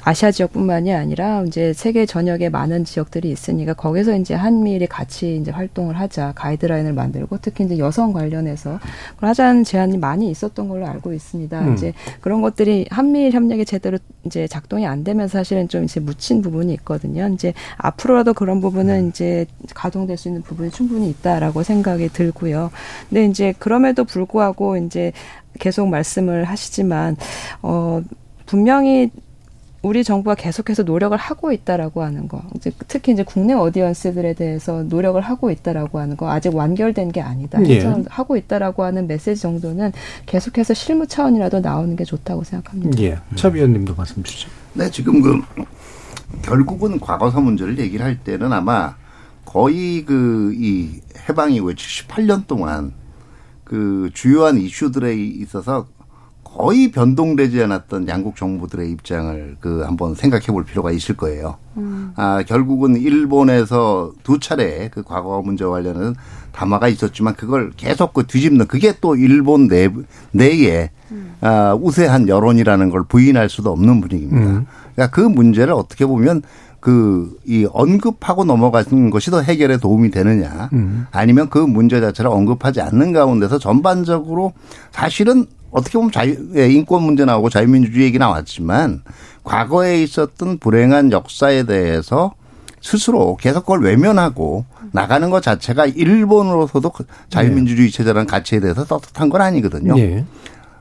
[0.04, 5.98] 아시아 지역뿐만이 아니라 이제 세계 전역에 많은 지역들이 있으니까 거기서 이제 한미일이 같이 이제 활동을
[5.98, 8.78] 하자 가이드라인을 만들고 특히 이제 여성 관련해서
[9.14, 11.60] 그걸 하자는 제안이 많이 있었던 걸로 알고 있습니다.
[11.60, 11.72] 음.
[11.72, 16.74] 이제 그런 것들이 한미일 협력이 제대로 이제 작동이 안 되면 사실은 좀 이제 묻힌 부분이
[16.74, 17.21] 있거든요.
[17.22, 19.08] 되면 이제 앞으로라도 그런 부분은 네.
[19.08, 22.70] 이제 가동될 수 있는 부분이 충분히 있다라고 생각이 들고요.
[23.08, 25.12] 근데 이제 그럼에도 불구하고 이제
[25.61, 27.16] 계속 말씀을 하시지만
[27.62, 28.02] 어
[28.46, 29.11] 분명히
[29.82, 32.40] 우리 정부가 계속해서 노력을 하고 있다라고 하는 거.
[32.54, 37.58] 이제 특히 이제 국내 어디언스들에 대해서 노력을 하고 있다라고 하는 거 아직 완결된 게 아니다.
[37.68, 37.82] 예.
[38.08, 39.90] 하고 있다라고 하는 메시지 정도는
[40.26, 43.02] 계속해서 실무 차원이라도 나오는 게 좋다고 생각합니다.
[43.02, 43.18] 예.
[43.35, 44.50] 차 위원님도 말씀 주시죠.
[44.74, 45.40] 네, 지금 그
[46.40, 48.96] 결국은 과거사 문제를 얘기를 할 때는 아마
[49.44, 52.92] 거의 그 이 해방 이후에 78년 동안
[53.64, 55.86] 그 주요한 이슈들에 있어서
[56.54, 61.56] 거의 변동되지 않았던 양국 정부들의 입장을 그 한번 생각해 볼 필요가 있을 거예요.
[61.78, 62.12] 음.
[62.16, 66.14] 아, 결국은 일본에서 두 차례 그 과거 문제와 관련은
[66.52, 69.88] 담화가 있었지만 그걸 계속 그 뒤집는 그게 또 일본 내,
[70.32, 71.34] 내에 음.
[71.40, 74.50] 아, 우세한 여론이라는 걸 부인할 수도 없는 분위기입니다.
[74.50, 74.66] 음.
[74.94, 76.42] 그러니까 그 문제를 어떻게 보면
[76.80, 80.68] 그, 이 언급하고 넘어가는 것이 더 해결에 도움이 되느냐.
[80.72, 81.06] 음.
[81.12, 84.52] 아니면 그 문제 자체를 언급하지 않는 가운데서 전반적으로
[84.90, 89.02] 사실은 어떻게 보면 자유, 예, 인권 문제 나오고 자유민주주의 얘기 나왔지만
[89.42, 92.35] 과거에 있었던 불행한 역사에 대해서
[92.80, 99.40] 스스로 계속 그걸 외면하고 나가는 것 자체가 일본으로서도 그 자유민주주의 체제라는 가치에 대해서 떳떳한 건
[99.40, 99.94] 아니거든요.
[99.94, 100.24] 네.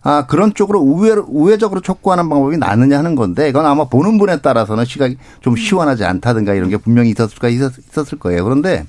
[0.04, 4.84] 아, 그런 쪽으로 우회, 우회적으로 촉구하는 방법이 나느냐 하는 건데 이건 아마 보는 분에 따라서는
[4.84, 8.44] 시각이 좀 시원하지 않다든가 이런 게 분명히 있었을, 까 있었을 거예요.
[8.44, 8.84] 그런데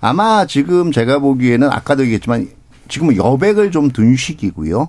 [0.00, 2.48] 아마 지금 제가 보기에는 아까도 얘기했지만
[2.88, 4.88] 지금은 여백을 좀둔 시기고요.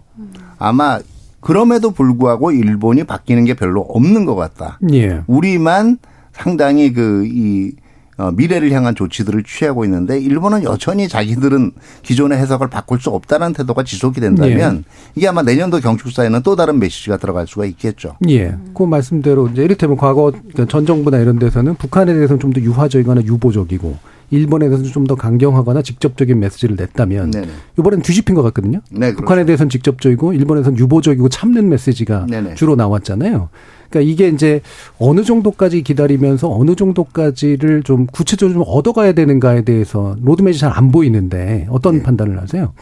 [0.57, 0.99] 아마
[1.41, 4.79] 그럼에도 불구하고 일본이 바뀌는 게 별로 없는 것 같다.
[4.93, 5.21] 예.
[5.27, 5.97] 우리만
[6.33, 7.71] 상당히 그이
[8.17, 11.71] 어, 미래를 향한 조치들을 취하고 있는데 일본은 여전히 자기들은
[12.03, 14.91] 기존의 해석을 바꿀 수 없다는 태도가 지속이 된다면 예.
[15.15, 18.17] 이게 아마 내년도 경축사에는 또 다른 메시지가 들어갈 수가 있겠죠.
[18.27, 18.55] 예.
[18.73, 20.33] 그 말씀대로 이제 이를테면 과거
[20.67, 23.95] 전 정부나 이런 데서는 북한에 대해서는 좀 더 유화적이거나 유보적이고
[24.31, 27.47] 일본에 대해서는 좀 더 강경하거나 직접적인 메시지를 냈다면 네네.
[27.79, 28.79] 이번엔 뒤집힌 것 같거든요.
[28.91, 29.17] 네, 그렇죠.
[29.21, 32.53] 북한에 대해서는 직접적이고 일본에서는 유보적이고 참는 메시지가 네네.
[32.55, 33.49] 주로 나왔잖아요.
[33.89, 34.61] 그러니까 이게 이제
[34.99, 41.65] 어느 정도까지 기다리면서 어느 정도까지를 좀 구체적으로 좀 얻어가야 되는가에 대해서 로드맵이 잘 안 보이는데
[41.71, 42.03] 어떤 네.
[42.03, 42.73] 판단을 하세요?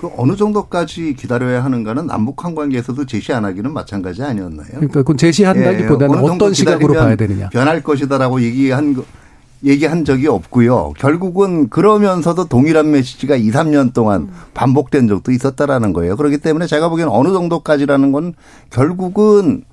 [0.00, 4.66] 그 어느 정도까지 기다려야 하는가는 남북한 관계에서도 제시 안 하기는 마찬가지 아니었나요?
[4.72, 7.48] 그러니까 그건 제시한다기보다는 예, 어떤 시각으로 봐야 되느냐.
[7.48, 8.94] 변할 것이다라고 얘기한
[9.64, 10.92] 얘기한 적이 없고요.
[10.98, 16.16] 결국은 그러면서도 동일한 메시지가 2, 3년 동안 반복된 적도 있었다라는 거예요.
[16.16, 18.34] 그렇기 때문에 제가 보기에는 어느 정도까지라는 건
[18.70, 19.64] 결국은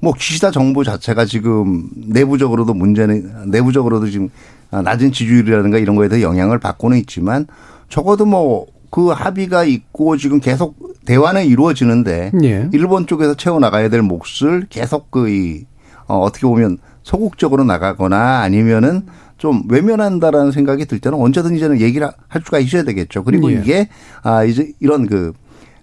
[0.00, 4.28] 뭐 기시다 정부 자체가 지금 내부적으로도 문제는 내부적으로도 지금
[4.70, 7.46] 낮은 지지율이라든가 이런 거에 대해 영향을 받고는 있지만
[7.88, 10.76] 적어도 뭐 그 합의가 있고 지금 계속
[11.06, 12.68] 대화는 이루어지는데 예.
[12.72, 15.66] 일본 쪽에서 채워 나가야 될 몫을 계속 그이
[16.06, 19.06] 어 어떻게 보면 소극적으로 나가거나 아니면은
[19.40, 23.24] 좀 외면한다라는 생각이 들 때는 언제든 이제는 얘기를 할 수가 있어야 되겠죠.
[23.24, 23.56] 그리고 예.
[23.56, 23.88] 이게
[24.22, 25.32] 아 이제 이런 그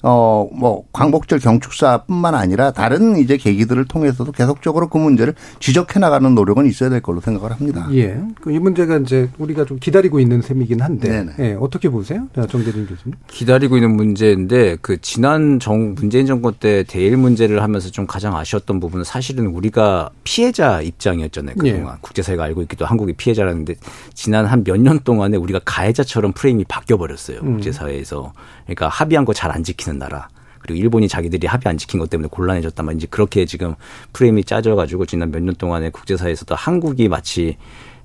[0.04, 6.66] 어, 뭐, 광복절 경축사뿐만 아니라 다른 이제 계기들을 통해서도 계속적으로 그 문제를 지적해 나가는 노력은
[6.68, 7.88] 있어야 될 걸로 생각을 합니다.
[7.94, 8.22] 예.
[8.42, 11.26] 그이 문제가 이제 우리가 좀 기다리고 있는 셈이긴 한데.
[11.40, 12.28] 예, 어떻게 보세요?
[12.36, 13.16] 정대진 교수님.
[13.28, 18.80] 기다리고 있는 문제인데 그 지난 정, 문재인 정권 때 대일 문제를 하면서 좀 가장 아쉬웠던
[18.80, 21.56] 부분은 사실은 우리가 피해자 입장이었잖아요.
[21.58, 21.94] 그동안.
[21.96, 21.98] 예.
[22.02, 23.76] 국제사회가 알고 있기도 한국이 피해자라는데
[24.14, 27.40] 지난 한 몇 년 동안에 우리가 가해자처럼 프레임이 바뀌어 버렸어요.
[27.42, 27.54] 음.
[27.54, 28.34] 국제사회에서.
[28.66, 30.28] 그러니까 합의한 거 잘 안 지키는 나라.
[30.60, 33.76] 그리고 일본이 자기들이 합의 안 지킨 것 때문에 곤란해졌다만 이제 그렇게 지금
[34.14, 37.58] 프레임이 짜져가지고 지난 몇 년 동안에 국제사회에서도 한국이 마치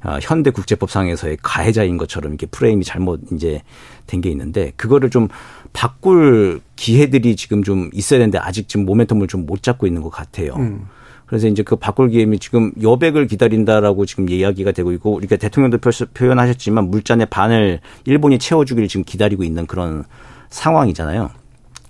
[0.04, 3.62] 어, 현대 국제법상에서의 가해자인 것처럼 이렇게 프레임이 잘못 이제
[4.06, 5.28] 된 게 있는데 그거를 좀
[5.72, 10.54] 바꿀 기회들이 지금 좀 있어야 되는데 아직 지금 모멘텀을 좀 못 잡고 있는 것 같아요.
[10.56, 10.86] 음.
[11.26, 15.78] 그래서 이제 그 바꿀 기회이 지금 여백을 기다린다라고 지금 이야기가 되고 있고 우리가 대통령도
[16.12, 20.04] 표현하셨지만 물잔의 반을 일본이 채워주기를 지금 기다리고 있는 그런
[20.50, 21.30] 상황이잖아요.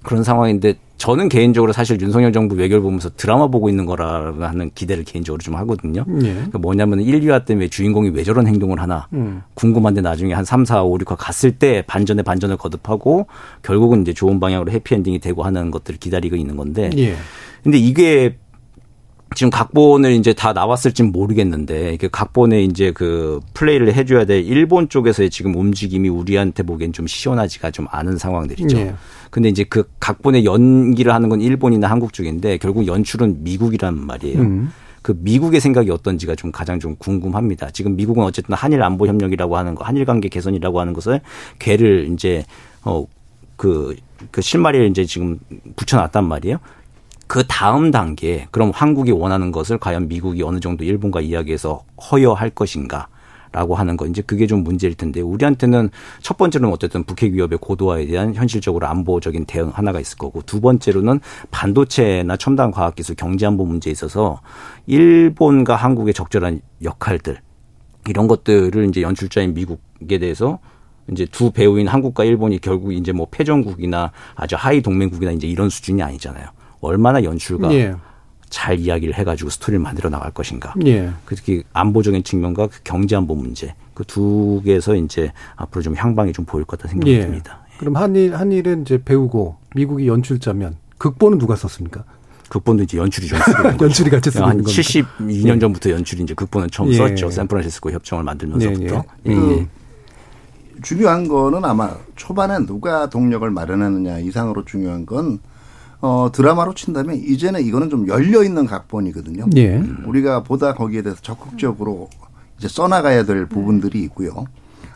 [0.02, 5.40] 그런 상황인데 저는 개인적으로 사실 윤석열 정부 외교를 보면서 드라마 보고 있는 거라는 기대를 개인적으로
[5.42, 6.04] 좀 하거든요.
[6.22, 6.32] 예.
[6.32, 9.42] 그러니까 뭐냐면 1, 2화 때문에 주인공이 왜 저런 행동을 하나 음.
[9.54, 13.26] 궁금한데 나중에 한 3, 4, 5, 6화 갔을 때 반전에 반전을 거듭하고
[13.62, 16.90] 결국은 이제 좋은 방향으로 해피엔딩이 되고 하는 것들을 기다리고 있는 건데.
[16.96, 17.16] 예.
[17.64, 18.36] 근데 이게
[19.34, 25.30] 지금 각본을 이제 다 나왔을진 모르겠는데 그 각본에 이제 그 플레이를 해줘야 될 일본 쪽에서의
[25.30, 28.76] 지금 움직임이 우리한테 보기엔 좀 시원하지가 좀 않은 상황들이죠.
[28.76, 28.94] 네.
[29.32, 34.38] 근데 이제 그 각본에 연기를 하는 건 일본이나 한국 쪽인데 결국 연출은 미국이란 말이에요.
[34.38, 34.70] 음.
[35.00, 37.70] 그 미국의 생각이 어떤지가 좀 가장 좀 궁금합니다.
[37.70, 41.22] 지금 미국은 어쨌든 한일 안보 협력이라고 하는 거, 한일 관계 개선이라고 하는 것을
[41.58, 42.44] 괴를 이제
[42.82, 43.96] 어그
[44.30, 45.38] 그 실마리를 이제 지금
[45.76, 46.58] 붙여놨단 말이에요.
[47.26, 53.08] 그 다음 단계 그럼 한국이 원하는 것을 과연 미국이 어느 정도 일본과 이야기해서 허여할 것인가
[53.52, 55.90] 라고 하는 거 이제 그게 좀 문제일 텐데 우리한테는
[56.22, 61.20] 첫 번째로는 어쨌든 북핵 위협의 고도화에 대한 현실적으로 안보적인 대응 하나가 있을 거고 두 번째로는
[61.50, 64.40] 반도체나 첨단 과학기술 경제안보 문제에 있어서
[64.86, 67.38] 일본과 한국의 적절한 역할들
[68.08, 70.58] 이런 것들을 이제 연출자인 미국에 대해서
[71.10, 76.02] 이제 두 배우인 한국과 일본이 결국 이제 뭐 패전국이나 아주 하위 동맹국이나 이제 이런 수준이
[76.02, 76.46] 아니잖아요.
[76.80, 77.94] 얼마나 연출가 예.
[78.52, 80.74] 잘 이야기를 해가지고 스토리를 만들어 나갈 것인가.
[80.86, 81.10] 예.
[81.26, 86.44] 특히 안보적인 측면과 그 경제 안보 문제 그 두 개에서 이제 앞으로 좀 향방이 좀
[86.44, 87.20] 보일 것 같다 생각이 예.
[87.22, 87.60] 듭니다.
[87.78, 92.04] 그럼 한일 한일은 이제 배우고 미국이 연출자면 극본은 누가 썼습니까?
[92.50, 93.38] 극본도 이제 연출이 좀
[93.80, 96.96] 연출이 같이 쓰고 한 72년 전부터 연출이 이제 극본을 처음 예.
[96.96, 97.30] 썼죠.
[97.30, 99.04] 샌프란시스코 협정을 만들면서부터.
[99.26, 99.30] 예.
[99.30, 99.34] 예.
[99.34, 99.66] 그
[100.82, 105.38] 중요한 거는 아마 초반에 누가 동력을 마련하느냐 이상으로 중요한 건
[106.02, 109.46] 어, 드라마로 친다면 이제는 이거는 좀 열려 있는 각본이거든요.
[109.56, 109.80] 예.
[110.04, 112.10] 우리가 보다 거기에 대해서 적극적으로
[112.58, 114.44] 이제 써나가야 될 부분들이 있고요.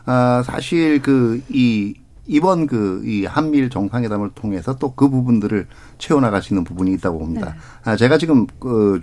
[0.04, 1.94] 아, 사실 그, 이,
[2.26, 5.66] 이번 그, 이 한미일 정상회담을 통해서 또 그 부분들을
[5.98, 7.52] 채워나갈 수 있는 부분이 있다고 봅니다.
[7.54, 7.90] 네.
[7.90, 9.00] 아, 제가 지금 그,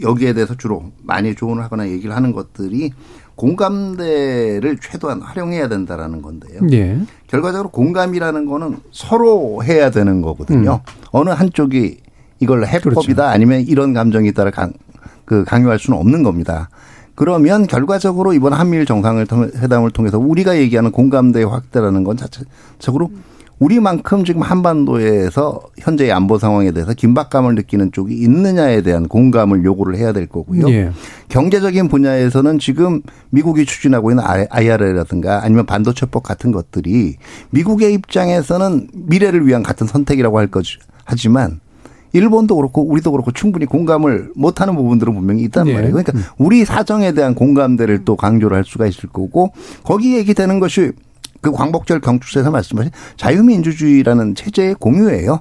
[0.00, 2.92] 여기에 대해서 주로 많이 조언을 하거나 얘기를 하는 것들이
[3.34, 6.60] 공감대를 최대한 활용해야 된다라는 건데요.
[6.72, 6.98] 예.
[7.28, 10.80] 결과적으로 공감이라는 거는 서로 해야 되는 거거든요.
[10.86, 10.92] 음.
[11.10, 11.98] 어느 한쪽이
[12.40, 13.22] 이걸 해법이다 그렇죠.
[13.22, 14.72] 아니면 이런 감정이 있다라 강,
[15.24, 16.68] 그 강요할 수는 없는 겁니다.
[17.14, 23.22] 그러면 결과적으로 이번 한미일 정상회담을 통해서 우리가 얘기하는 공감대 확대라는 건 자체적으로 음.
[23.58, 30.12] 우리만큼 지금 한반도에서 현재의 안보 상황에 대해서 긴박감을 느끼는 쪽이 있느냐에 대한 공감을 요구를 해야
[30.12, 30.68] 될 거고요.
[30.68, 30.90] 예.
[31.28, 37.16] 경제적인 분야에서는 지금 미국이 추진하고 있는 IRA라든가 아니면 반도체법 같은 것들이
[37.50, 40.76] 미국의 입장에서는 미래를 위한 같은 선택이라고 할 거지.
[41.04, 41.60] 하지만
[42.12, 45.74] 일본도 그렇고 우리도 그렇고 충분히 공감을 못하는 부분들은 분명히 있단 예.
[45.74, 45.92] 말이에요.
[45.92, 46.22] 그러니까 음.
[46.38, 50.92] 우리 사정에 대한 공감대를 또 강조를 할 수가 있을 거고 거기 얘기되는 것이
[51.40, 55.40] 그 광복절 경축사에서 말씀하신 자유민주주의라는 체제의 공유예요.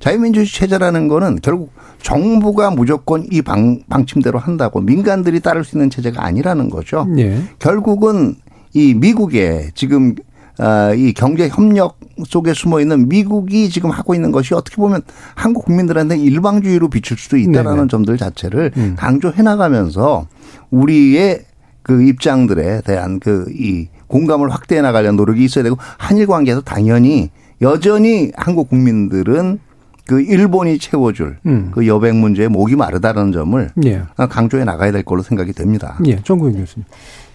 [0.00, 6.24] 자유민주주의 체제라는 거는 결국 정부가 무조건 이 방, 방침대로 한다고 민간들이 따를 수 있는 체제가
[6.24, 7.06] 아니라는 거죠.
[7.08, 7.42] 네.
[7.58, 8.36] 결국은
[8.74, 10.14] 이 미국의 지금
[10.58, 15.02] 아, 이 경제 협력 속에 숨어 있는 미국이 지금 하고 있는 것이 어떻게 보면
[15.34, 17.88] 한국 국민들한테 일방주의로 비출 수도 있다라는 네네.
[17.88, 18.94] 점들 자체를 음.
[18.96, 20.28] 강조해 나가면서
[20.70, 21.40] 우리의
[21.84, 27.30] 그 입장들에 대한 그 이 공감을 확대해 나가려는 노력이 있어야 되고 한일 관계에서 당연히
[27.62, 29.58] 여전히 한국 국민들은
[30.06, 31.70] 그 일본이 채워줄 음.
[31.72, 34.02] 그 여백 문제에 목이 마르다는 점을 예.
[34.28, 35.96] 강조해 나가야 될 걸로 생각이 됩니다.
[36.06, 36.84] 예, 정국인 교수님.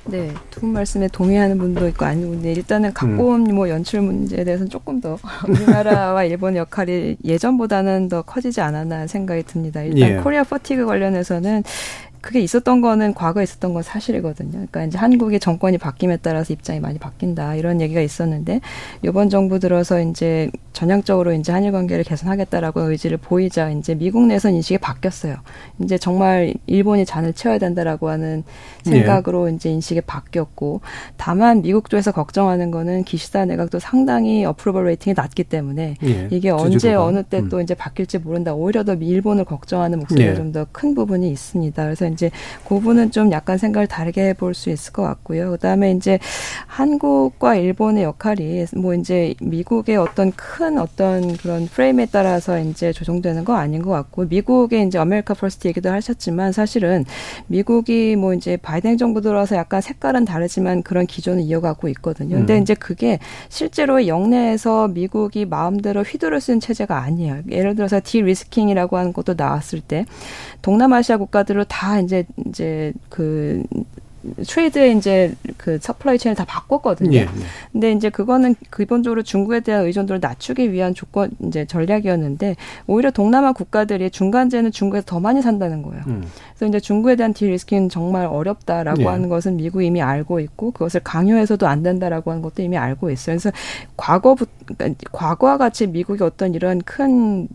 [0.06, 3.56] 네, 두 분 말씀에 동의하는 분도 있고 아니고 근데 일단은 각본 음.
[3.56, 5.18] 뭐 연출 문제에 대해서는 조금 더
[5.50, 9.82] 우리나라와 일본의 역할이 예전보다는 더 커지지 않았나 생각이 듭니다.
[9.82, 10.16] 일단 예.
[10.18, 11.64] 코리아 퍼티그 관련해서는
[12.22, 14.52] 그게 있었던 거는 과거에 있었던 건 사실이거든요.
[14.52, 18.62] 그러니까 이제 한국의 정권이 바뀜에 따라서 입장이 많이 바뀐다 이런 얘기가 있었는데
[19.04, 24.78] 이번 정부 들어서 이제 전향적으로 이제 한일 관계를 개선하겠다라고 의지를 보이자 이제 미국 내선 인식이
[24.80, 25.38] 바뀌었어요.
[25.82, 28.44] 이제 정말 일본이 잔을 채워야 된다라고 하는
[28.84, 29.56] 생각으로 예.
[29.56, 30.82] 이제 인식이 바뀌었고
[31.18, 36.28] 다만 미국 쪽에서 걱정하는 거는 기시다 내각도 상당히 어프로벌 레이팅이 낮기 때문에 예.
[36.32, 37.62] 이게 언제 어느 때또 음.
[37.62, 38.54] 이제 바뀔지 모른다.
[38.54, 40.36] 오히려 더 일본을 걱정하는 목소리가 예.
[40.36, 41.84] 좀더 큰 부분이 있습니다.
[41.84, 42.30] 그래서 이제
[42.64, 45.52] 그 부분은 좀 약간 생각을 다르게 볼 수 있을 것 같고요.
[45.52, 46.20] 그다음에 이제
[46.68, 53.54] 한국과 일본의 역할이 뭐 이제 미국의 어떤 큰 어떤 그런 프레임에 따라서 이제 조정되는 거
[53.56, 57.06] 아닌 것 같고 미국의 이제 America First 얘기도 하셨지만 사실은
[57.48, 62.36] 미국이 뭐 이제 바이든 정부 들어서 약간 색깔은 다르지만 그런 기존을 이어가고 있거든요.
[62.36, 62.62] 근데 음.
[62.62, 63.20] 이제 그게
[63.50, 67.42] 실제로 역내에서 미국이 마음대로 휘두를 수 있는 체제가 아니에요.
[67.50, 70.06] 예를 들어서 de-risking이라고 하는 것도 나왔을 때
[70.62, 73.64] 동남아시아 국가들로 다 이제 이제 그
[74.46, 77.14] trade의 이제 그 supply chain을 다 바꿨거든요.
[77.14, 77.28] 예, 예.
[77.72, 82.56] 근데 이제 그거는 기본적으로 중국에 대한 의존도를 낮추기 위한 조건 이제 전략이었는데
[82.88, 86.04] 오히려 동남아 국가들이 중간재는 중국에서 더 많이 산다는 거예요.
[86.08, 86.24] 음.
[86.50, 89.06] 그래서 이제 중국에 대한 de-risking은 정말 어렵다라고 예.
[89.06, 93.38] 하는 것은 미국 이미 알고 있고 그것을 강요해서도 안 된다라고 하는 것도 이미 알고 있어요.
[93.38, 93.52] 그래서
[93.96, 97.48] 과거부 그러니까 과거와 같이 미국이 어떤 이런 큰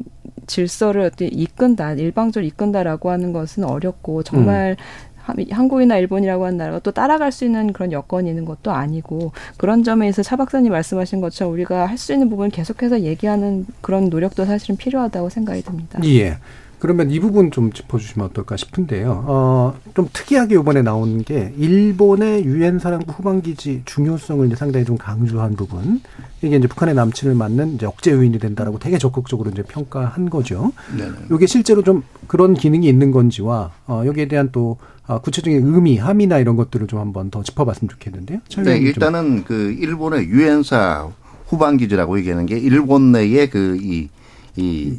[0.46, 5.44] 질서를 어떻게 이끈다, 일방적으로 이끈다라고 하는 것은 어렵고 정말 음.
[5.50, 10.22] 한국이나 일본이라고 하는 나라가 또 따라갈 수 있는 그런 여건이 있는 것도 아니고 그런 점에서
[10.22, 15.30] 차 박사님 말씀하신 것처럼 우리가 할 수 있는 부분 계속해서 얘기하는 그런 노력도 사실은 필요하다고
[15.30, 15.98] 생각이 듭니다.
[16.04, 16.36] 예.
[16.84, 19.24] 그러면 이 부분 좀 짚어주시면 어떨까 싶은데요.
[19.26, 24.98] 어, 좀 특이하게 이번에 나온 게 일본의 유엔 사령부 후방 기지 중요성을 이제 상당히 좀
[24.98, 26.02] 강조한 부분.
[26.42, 30.72] 이게 이제 북한의 남친을 맞는 이제 억제 요인이 된다라고 되게 적극적으로 이제 평가한 거죠.
[30.94, 35.96] 네 이게 실제로 좀 그런 기능이 있는 건지와 어, 여기에 대한 또 어, 구체적인 의미,
[35.96, 38.40] 함의나 이런 것들을 좀 한번 더 짚어봤으면 좋겠는데요.
[38.62, 41.08] 네, 일단은 그 일본의 유엔사
[41.46, 44.10] 후방 기지라고 얘기하는 게 일본 내에 그이
[44.58, 44.98] 이 이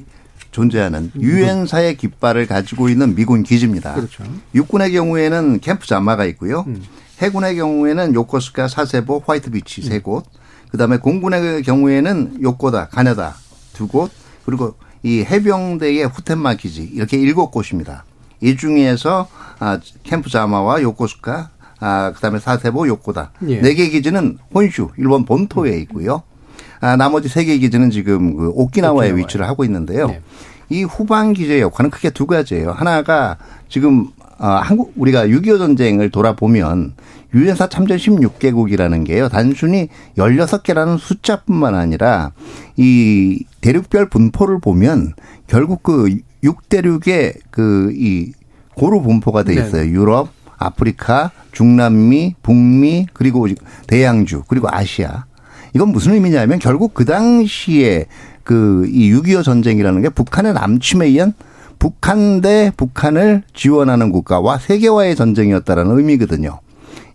[0.55, 1.21] 존재하는 음.
[1.21, 3.93] 유엔사의 깃발을 가지고 있는 미군 기지입니다.
[3.93, 4.23] 그렇죠.
[4.55, 6.63] 육군의 경우에는 캠프 자마가 있고요.
[6.67, 6.81] 음.
[7.19, 10.23] 해군의 경우에는 요코스카, 사세보, 화이트비치 세 곳.
[10.71, 13.35] 그다음에 공군의 경우에는 요코다, 가네다
[13.73, 14.11] 두 곳.
[14.45, 18.05] 그리고 이 해병대의 후텐마 기지 이렇게 일곱 곳입니다.
[18.41, 19.27] 이 중에서
[19.59, 23.59] 아, 캠프 자마와 요코스카, 아, 그다음에 사세보, 요코다 예.
[23.59, 26.23] 네개 기지는 혼슈 일본 본토에 있고요.
[26.81, 29.11] 아, 나머지 세개 기지는 지금 그 오키나와에 오키나와에.
[29.23, 30.07] 위치를 하고 있는데요.
[30.07, 30.21] 네.
[30.69, 32.71] 이 후방 기지의 역할은 크게 두 가지예요.
[32.71, 33.37] 하나가
[33.69, 34.07] 지금
[34.37, 36.93] 어, 한국 우리가 6.25 전쟁을 돌아보면
[37.33, 39.29] 유엔사 참전 16개국이라는 게요.
[39.29, 42.31] 단순히 16개라는 숫자뿐만 아니라
[42.77, 45.13] 이 대륙별 분포를 보면
[45.47, 48.31] 결국 그 6대륙의 그 이
[48.75, 49.83] 고루 분포가 돼 있어요.
[49.83, 49.89] 네.
[49.89, 53.47] 유럽, 아프리카, 중남미, 북미, 그리고
[53.87, 55.25] 대양주, 그리고 아시아.
[55.75, 58.05] 이건 무슨 의미냐면 결국 그 당시에
[58.43, 61.33] 그 이 6.25 전쟁이라는 게 북한의 남침에 의한
[61.79, 66.59] 북한 대 북한을 지원하는 국가와 세계화의 전쟁이었다라는 의미거든요.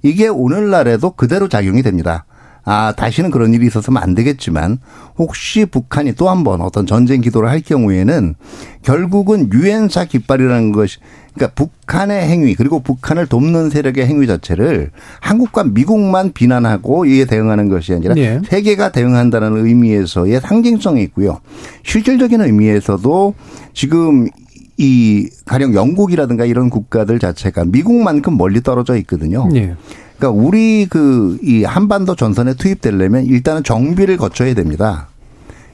[0.02, 2.24] 이게 오늘날에도 그대로 작용이 됩니다.
[2.64, 4.78] 아, 다시는 그런 일이 있어서는 안 되겠지만
[5.16, 8.34] 혹시 북한이 또 한 번 어떤 전쟁 기도를 할 경우에는
[8.82, 10.98] 결국은 유엔사 깃발이라는 것이
[11.34, 14.90] 그러니까 북한의 행위 그리고 북한을 돕는 세력의 행위 자체를
[15.20, 18.40] 한국과 미국만 비난하고 이에 대응하는 것이 아니라 네.
[18.44, 21.40] 세계가 대응한다는 의미에서의 상징성이 있고요.
[21.84, 23.34] 실질적인 의미에서도
[23.74, 24.28] 지금
[24.76, 29.46] 이 가령 영국이라든가 이런 국가들 자체가 미국만큼 멀리 떨어져 있거든요.
[29.52, 29.74] 네.
[30.18, 35.08] 그러니까 우리 그 이 한반도 전선에 투입되려면 일단은 정비를 거쳐야 됩니다.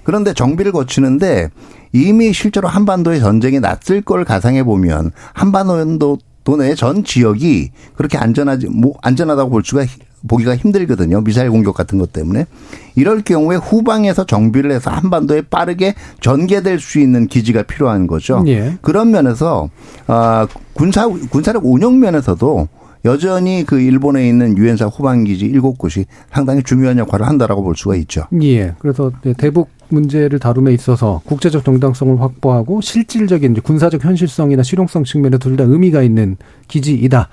[0.05, 1.51] 그런데 정비를 거치는데
[1.93, 8.95] 이미 실제로 한반도에 전쟁이 났을 걸 가상해 보면 한반도 도내 전 지역이 그렇게 안전하지 뭐
[9.03, 9.85] 안전하다고 볼 수가
[10.29, 11.21] 보기가 힘들거든요.
[11.23, 12.47] 미사일 공격 같은 것 때문에.
[12.95, 18.43] 이럴 경우에 후방에서 정비를 해서 한반도에 빠르게 전개될 수 있는 기지가 필요한 거죠.
[18.47, 18.79] 예.
[18.81, 19.69] 그런 면에서
[20.07, 22.69] 아 군사 군사력 운영 면에서도
[23.07, 28.25] 여전히 그 일본에 있는 유엔사 후방기지 일곱 곳이 상당히 중요한 역할을 한다라고 볼 수가 있죠.
[28.43, 28.75] 예.
[28.79, 35.65] 그래서 대북 문제를 다룸에 있어서 국제적 정당성을 확보하고 실질적인 군사적 현실성이나 실용성 측면에 둘 다
[35.65, 36.37] 의미가 있는
[36.69, 37.29] 기지이다.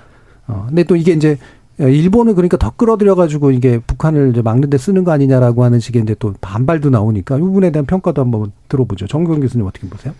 [0.46, 1.36] 어, 근데 또 이게 이제
[1.78, 6.02] 일본은 그러니까 더 끌어들여 가지고 이게 북한을 이제 막는 데 쓰는 거 아니냐라고 하는 식의
[6.02, 9.08] 이제 또 반발도 나오니까 이 부분에 대한 평가도 한번 들어보죠.
[9.08, 10.14] 정경 교수님 어떻게 보세요?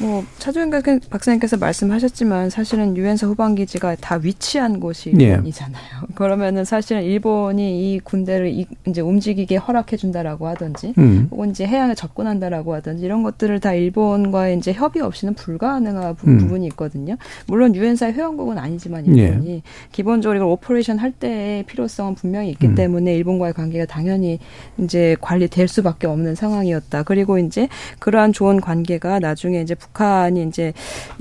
[0.00, 0.70] 뭐 차주현
[1.10, 5.24] 박사님께서 말씀하셨지만 사실은 유엔사 후방 기지가 다 위치한 곳이 예.
[5.24, 5.82] 일본이잖아요.
[6.08, 6.14] 예.
[6.14, 11.28] 그러면은 사실은 일본이 이 군대를 이제 움직이게 허락해 준다라고 하든지 음.
[11.30, 16.48] 혹은 이제 해양에 접근한다라고 하든지 이런 것들을 다 일본과의 이제 협의 없이는 불가능한 부, 음.
[16.48, 17.16] 분이 있거든요.
[17.46, 19.62] 물론 유엔사 회원국은 아니지만 일본이 예.
[19.90, 22.74] 기본적으로 이걸 operation 할 때의 필요성은 분명히 있기 음.
[22.74, 24.38] 때문에 일본과의 관계가 당연히
[24.78, 27.02] 이제 관리될 수밖에 없는 상황이었다.
[27.02, 30.72] 그리고 이제 그러한 좋은 관계가 나중에 이제 북한이 이제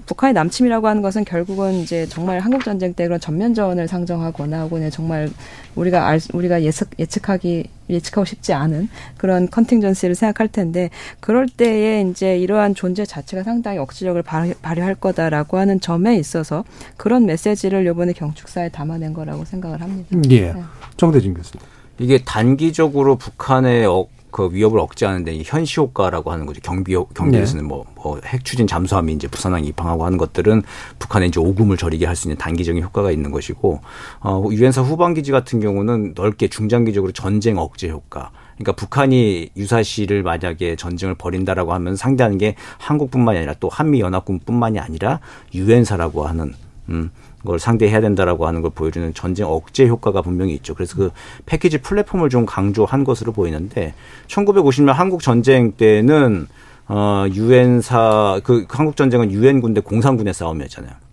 [0.05, 5.29] 북한의 남침이라고 하는 것은 결국은 이제 정말 한국 전쟁 때 그런 전면전을 상정하거나 혹은 정말
[5.75, 12.37] 우리가 알 우리가 예측 예측하기 예측하고 싶지 않은 그런 contingency를 생각할 텐데 그럴 때에 이제
[12.37, 14.21] 이러한 존재 자체가 상당히 억지력을
[14.61, 16.63] 발휘할 거다라고 하는 점에 있어서
[16.97, 20.09] 그런 메시지를 이번에 경축사에 담아낸 거라고 생각을 합니다.
[20.29, 20.53] 예.
[20.53, 20.63] 네.
[20.97, 21.65] 정대진 교수님.
[21.99, 26.59] 이게 단기적으로 북한의 어, 그 위협을 억제하는데 현시 효과라고 하는 거죠.
[26.61, 27.67] 경비 경비에서는 네.
[27.67, 30.63] 뭐, 뭐 핵 추진 잠수함이 이제 부산항 입항하고 하는 것들은
[30.99, 33.79] 북한의 이제 오금을 저리게 할 수 있는 단기적인 효과가 있는 것이고
[34.21, 38.31] 어 유엔사 후방 기지 같은 경우는 넓게 중장기적으로 전쟁 억제 효과.
[38.55, 45.19] 그러니까 북한이 유사시를 만약에 전쟁을 벌인다라고 하면 상대하는 게 한국뿐만이 아니라 또 한미 연합군뿐만이 아니라
[45.53, 46.53] 유엔사라고 하는
[46.89, 47.11] 음
[47.47, 50.75] 걸 상대해야 된다라고 하는 걸 보여주는 전쟁 억제 효과가 분명히 있죠.
[50.75, 51.11] 그래서 그
[51.45, 53.93] 패키지 플랫폼을 좀 강조한 것으로 보이는데
[54.27, 56.47] 1950년 한국 전쟁 때는
[56.89, 61.06] 어 유엔사 그 한국 전쟁은 유엔 군대 공산군의 싸움이었잖아요.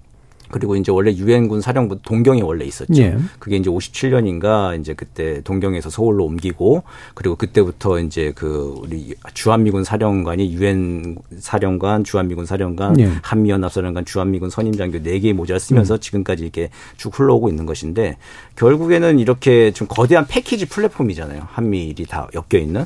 [0.55, 3.03] 그리고 이제 원래 유엔군 사령부 동경에 원래 있었죠.
[3.03, 3.19] 예.
[3.41, 10.53] 그게 이제 57년인가 이제 그때 동경에서 서울로 옮기고 그리고 그때부터 이제 그 우리 주한미군 사령관이
[10.53, 13.11] 유엔 사령관, 주한미군 사령관, 예.
[13.23, 15.99] 한미연합 사령관, 주한미군 선임장교 네 개의 모자를 쓰면서 음.
[15.99, 18.17] 지금까지 이렇게 쭉 흘러오고 있는 것인데
[18.55, 21.49] 결국에는 이렇게 좀 거대한 패키지 플랫폼이잖아요.
[21.51, 22.85] 한미일이 다 엮여 있는.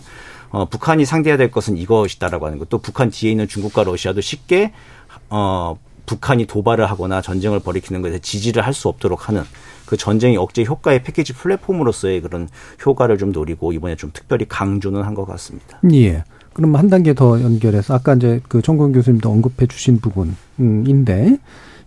[0.49, 2.71] 어, 북한이 상대해야 될 것은 이것이다라고 하는 것.
[2.71, 4.73] 또 북한 뒤에 있는 중국과 러시아도 쉽게
[5.29, 5.77] 어,
[6.09, 9.43] 북한이 도발을 하거나 전쟁을 벌이키는 것에 지지를 할 수 없도록 하는
[9.87, 12.49] 그 전쟁의 억제 효과의 패키지 플랫폼으로서의 그런
[12.85, 15.79] 효과를 좀 노리고 이번에 좀 특별히 강조는 한 것 같습니다.
[15.93, 16.25] 예.
[16.53, 21.39] 그럼 한 단계 더 연결해서 아까 이제 그 정권 교수님도 언급해 주신 부분인데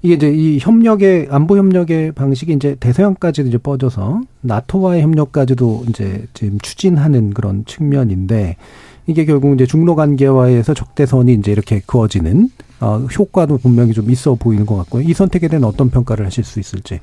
[0.02, 6.58] 이게 이제 이 협력의 안보 협력의 방식이 이제 대서양까지도 이제 뻗어서 나토와의 협력까지도 이제 지금
[6.60, 8.58] 추진하는 그런 측면인데
[9.08, 14.66] 이게 결국 이제 중로 관계와에서 적대선이 이제 이렇게 그어지는 어, 효과도 분명히 좀 있어 보이는
[14.66, 15.04] 것 같고요.
[15.04, 17.00] 이 선택에 대한 어떤 평가를 하실 수 있을지.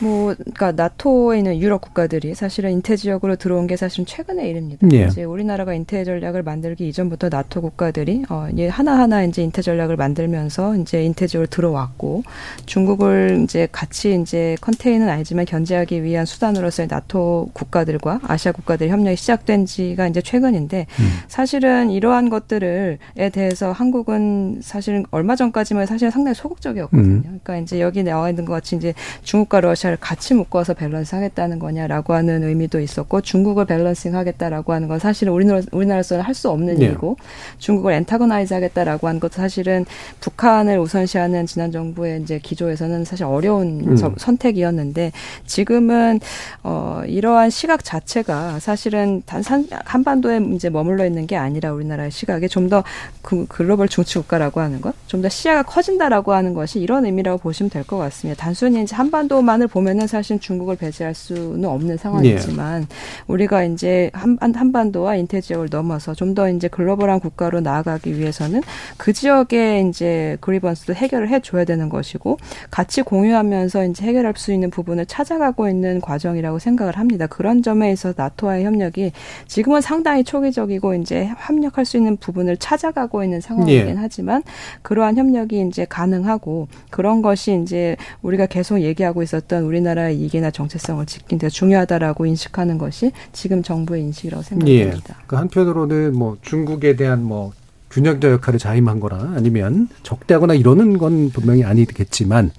[0.00, 4.86] 뭐, 그러니까 나토에 있는 유럽 국가들이 사실은 인태 지역으로 들어온 게 사실은 최근의 일입니다.
[4.92, 5.06] 예.
[5.06, 10.76] 이제 우리나라가 인태 전략을 만들기 이전부터 나토 국가들이 어 이제 하나하나 이제 인태 전략을 만들면서
[10.76, 12.22] 이제 인태 지역으로 들어왔고
[12.66, 19.66] 중국을 이제 같이 이제 contain은 아니지만 견제하기 위한 수단으로서의 나토 국가들과 아시아 국가들 협력이 시작된
[19.66, 21.08] 지가 이제 최근인데 음.
[21.28, 22.98] 사실은 이러한 것들을에
[23.32, 27.06] 대해서 한국은 사실은 얼마 전까지만 사실 상당히 소극적이었거든요.
[27.06, 27.22] 음.
[27.22, 28.92] 그러니까 이제 여기 나와 있는 것 같이 이제
[29.22, 34.88] 중국과 러시아 러시아를 같이 묶어서 밸런스 하겠다는 거냐라고 하는 의미도 있었고 중국을 balancing 하겠다라고 하는
[34.88, 36.84] 건 사실은 우리나라 우리나라에서는 할 수 없는 네.
[36.84, 37.16] 일이고
[37.56, 39.86] 중국을 antagonize 하겠다라고 하는 것도 사실은
[40.20, 43.96] 북한을 우선시하는 지난 정부의 이제 기조에서는 사실 어려운 음.
[44.18, 45.12] 선택이었는데
[45.46, 46.20] 지금은
[46.62, 49.42] 어 이러한 시각 자체가 사실은 단
[49.86, 52.84] 한반도에 이제 머물러 있는 게 아니라 우리나라의 시각이 좀더
[53.22, 57.70] 그 글로벌 중치 국가라고 하는 것, 좀 더 시야가 커진다라고 하는 것이 이런 의미라고 보시면
[57.70, 58.42] 될 것 같습니다.
[58.42, 62.86] 단순히 이제 한반도만을 보면은 사실 중국을 배제할 수는 없는 상황이지만 예.
[63.26, 68.60] 우리가 이제 한, 한반도와 인태 지역을 넘어서 좀 더 이제 글로벌한 국가로 나아가기 위해서는
[68.98, 72.36] 그 지역의 이제 그리번스도 해결을 해줘야 되는 것이고
[72.70, 77.26] 같이 공유하면서 이제 해결할 수 있는 부분을 찾아가고 있는 과정이라고 생각을 합니다.
[77.26, 79.12] 그런 점에 있어 나토와의 협력이
[79.46, 83.94] 지금은 상당히 초기적이고 이제 협력할 수 있는 부분을 찾아가고 있는 상황이긴 예.
[83.96, 84.42] 하지만
[84.82, 91.38] 그러한 협력이 이제 가능하고 그런 것이 이제 우리가 계속 얘기하고 있었던 우리나라의 이익이나 정체성을 지키는
[91.38, 95.14] 데 중요하다라고 인식하는 것이 지금 정부의 인식이라고 생각합니다.
[95.18, 95.24] 예.
[95.26, 97.52] 그 한편으로는 뭐 중국에 대한 뭐
[97.90, 102.50] 균형자 역할을 자임한 거나 아니면 적대하거나 이러는 건 분명히 아니겠지만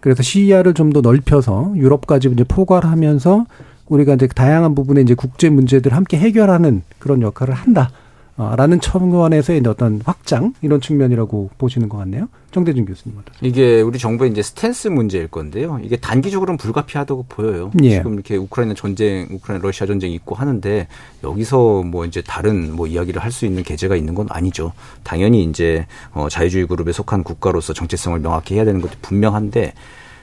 [0.00, 3.46] 그래서 시야를 좀 더 넓혀서 유럽까지 이제 포괄하면서
[3.88, 7.90] 우리가 이제 다양한 부분의 이제 국제 문제들을 함께 해결하는 그런 역할을 한다.
[8.38, 12.28] 라는 청원에서의 어떤 확장 이런 측면이라고 보시는 것 같네요.
[12.50, 13.18] 정대준 교수님.
[13.40, 15.78] 이게 우리 정부의 이제 스탠스 문제일 건데요.
[15.82, 17.70] 이게 단기적으로는 불가피하다고 보여요.
[17.82, 17.90] 예.
[17.90, 20.86] 지금 이렇게 우크라이나 전쟁, 우크라이나 러시아 전쟁이 있고 하는데
[21.24, 24.72] 여기서 뭐 이제 다른 뭐 이야기를 할 수 있는 계제가 있는 건 아니죠.
[25.02, 29.74] 당연히 이제 어 자유주의 그룹에 속한 국가로서 정체성을 명확히 해야 되는 것도 분명한데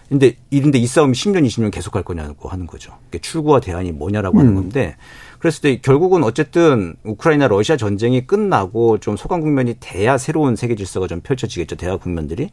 [0.10, 2.94] 근데 이런데 이 싸움이 10년, 20년 계속할 거냐고 하는 거죠.
[3.22, 4.56] 출구와 대안이 뭐냐라고 하는 음.
[4.56, 4.96] 건데
[5.44, 11.08] 그랬을 때 결국은 어쨌든 우크라이나 러시아 전쟁이 끝나고 좀 소강 국면이 돼야 새로운 세계 질서가
[11.08, 11.76] 좀 펼쳐지겠죠.
[11.76, 12.50] 대화 국면들이.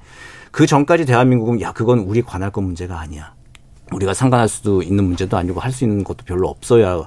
[0.50, 3.32] 그 전까지 대한민국은 야, 그건 우리 관할 건 문제가 아니야.
[3.92, 7.06] 우리가 상관할 수도 있는 문제도 아니고 할 수 있는 것도 별로 없어야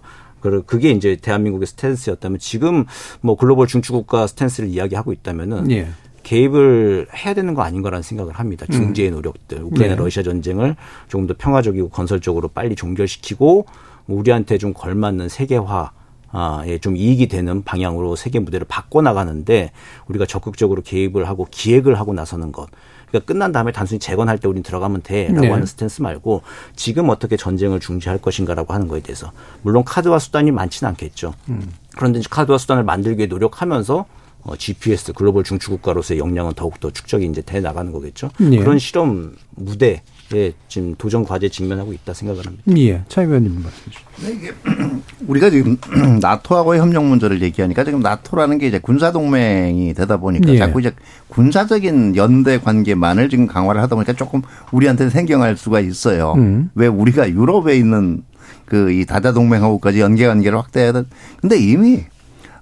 [0.65, 2.85] 그게 이제 대한민국의 스탠스였다면 지금
[3.19, 5.89] 뭐 글로벌 중추국가 스탠스를 이야기하고 있다면은 예.
[6.23, 8.65] 개입을 해야 되는 거 아닌가라는 생각을 합니다.
[8.71, 9.15] 중재의 음.
[9.15, 10.01] 노력들, 우크라이나 네.
[10.01, 10.77] 러시아 전쟁을
[11.09, 13.65] 조금 더 평화적이고 건설적으로 빨리 종결시키고
[14.07, 15.91] 우리한테 좀 걸맞는 세계화
[16.35, 19.71] 아, 좀 이익이 되는 방향으로 세계 무대를 바꿔 나가는데
[20.07, 22.69] 우리가 적극적으로 개입을 하고 기획을 하고 나서는 것.
[23.07, 25.51] 그러니까 끝난 다음에 단순히 재건할 때 우린 들어가면 돼라고 네.
[25.51, 26.41] 하는 스탠스 말고
[26.75, 29.31] 지금 어떻게 전쟁을 중지할 것인가라고 하는 거에 대해서
[29.61, 31.35] 물론 카드와 수단이 많지는 않겠죠.
[31.49, 31.71] 음.
[31.95, 34.05] 그런데 카드와 수단을 만들기 위해 노력하면서
[34.45, 38.29] 어, GPS 글로벌 중추국가로서의 역량은 더욱더 축적이 이제 돼 나가는 거겠죠.
[38.39, 38.57] 네.
[38.57, 40.01] 그런 실험 무대
[40.33, 42.63] 예, 지금 도전 과제 직면하고 있다 생각을 합니다.
[42.77, 44.05] 예, 차 의원님 말씀 주시죠.
[44.21, 44.51] 네,
[45.27, 45.77] 우리가 지금
[46.21, 50.57] 나토하고의 협력 문제를 얘기하니까 지금 나토라는 게 이제 군사 동맹이 되다 보니까 예.
[50.57, 50.91] 자꾸 이제
[51.29, 56.33] 군사적인 연대 관계만을 지금 강화를 하다 보니까 조금 우리한테는 생경할 수가 있어요.
[56.37, 56.69] 음.
[56.75, 58.23] 왜 우리가 유럽에 있는
[58.65, 61.03] 그 이 다자 동맹하고까지 연계 관계를 확대해야 돼?
[61.41, 61.99] 근데 이미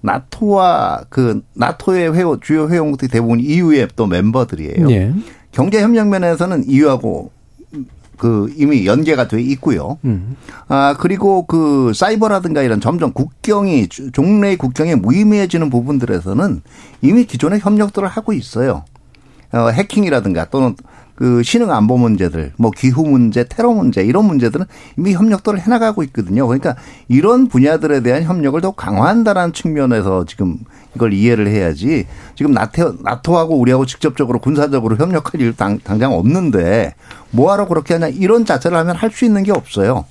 [0.01, 4.89] 나토와 그 나토의 회원 주요 회원국들이 대부분 EU의 또 멤버들이에요.
[4.91, 5.13] 예.
[5.51, 7.31] 경제 협력 면에서는 EU하고
[8.21, 9.97] 그 이미 연계가 돼 있고요.
[10.05, 10.37] 음.
[10.67, 16.61] 아 그리고 그 사이버라든가 이런 점점 국경이 종래의 국경이 무의미해지는 부분들에서는
[17.01, 18.85] 이미 기존의 협력들을 하고 있어요.
[19.51, 20.75] 어, 해킹이라든가 또는
[21.21, 24.65] 그 신흥 안보 문제들, 뭐 기후 문제, 테러 문제 이런 문제들은
[24.97, 26.47] 이미 협력들을 해나가고 있거든요.
[26.47, 26.75] 그러니까
[27.09, 30.57] 이런 분야들에 대한 협력을 더 강화한다라는 측면에서 지금
[30.95, 36.95] 이걸 이해를 해야지 지금 나토, 나토하고 우리하고 직접적으로 군사적으로 협력할 일 당, 당장 없는데
[37.29, 40.05] 뭐하러 그렇게 하냐 이런 자체를 하면 할 수 있는 게 없어요.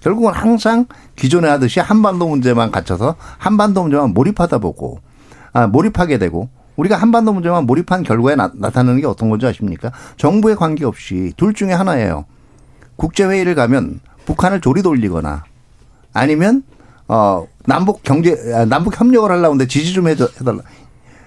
[0.00, 5.00] 결국은 항상 기존에 하듯이 한반도 문제만 갇혀서 한반도 문제만 몰입하다 보고
[5.52, 9.92] 아 몰입하게 되고 우리가 한반도 문제만 몰입한 결과에 나, 타나는 게 어떤 건지 아십니까?
[10.16, 12.24] 정부에 관계없이 둘 중에 하나예요.
[12.96, 15.44] 국제회의를 가면 북한을 조리 돌리거나
[16.12, 16.62] 아니면
[17.08, 20.60] 어 남북 경제 아, 남북 협력을 하려고 하는데 지지 좀 해달라.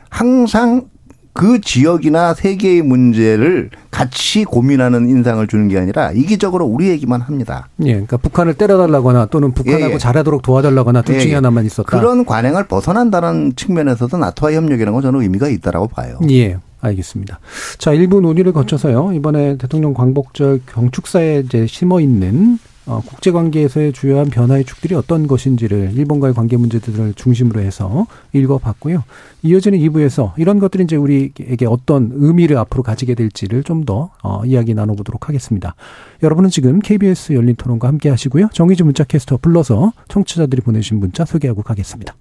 [0.09, 0.89] 항상
[1.35, 7.67] 그 지역이나 세계의 문제를 같이 고민하는 인상을 주는 게 아니라 이기적으로 우리 얘기만 합니다.
[7.81, 9.97] 예, 그러니까 북한을 때려달라거나 또는 북한하고 예, 예.
[9.97, 11.35] 잘하도록 도와달라거나 둘 중에 예, 예.
[11.35, 11.89] 하나만 있었다.
[11.89, 16.19] 그런 관행을 벗어난다는 측면에서도 나토와 협력이라는 건 저는 의미가 있다라고 봐요.
[16.29, 16.57] 예.
[16.79, 17.39] 알겠습니다.
[17.79, 19.11] 자, 일부 논의를 거쳐서요.
[19.11, 25.93] 이번에 대통령 광복절 경축사에 이제 심어 있는 어, 국제 관계에서의 주요한 변화의 축들이 어떤 것인지를
[25.95, 29.03] 일본과의 관계 문제들을 중심으로 해서 읽어봤고요.
[29.41, 35.27] 이어지는 2부에서 이런 것들이 이제 우리에게 어떤 의미를 앞으로 가지게 될지를 좀더 어, 이야기 나눠보도록
[35.27, 35.75] 하겠습니다.
[36.21, 38.49] 여러분은 지금 KBS 열린 토론과 함께 하시고요.
[38.53, 42.15] 정의지 문자 캐스터 불러서 청취자들이 보내주신 문자 소개하고 가겠습니다.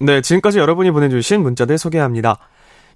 [0.00, 2.36] 네, 지금까지 여러분이 보내주신 문자들 소개합니다.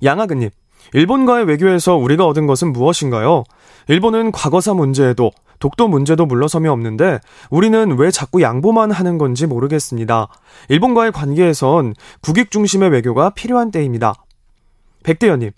[0.02, 0.50] 양하근님,
[0.92, 3.44] 일본과의 외교에서 우리가 얻은 것은 무엇인가요?
[3.88, 7.20] 일본은 과거사 문제에도 독도 문제도 물러섬이 없는데
[7.50, 10.28] 우리는 왜 자꾸 양보만 하는 건지 모르겠습니다.
[10.68, 14.14] 일본과의 관계에선 국익 중심의 외교가 필요한 때입니다.
[15.04, 15.52] 백대현님,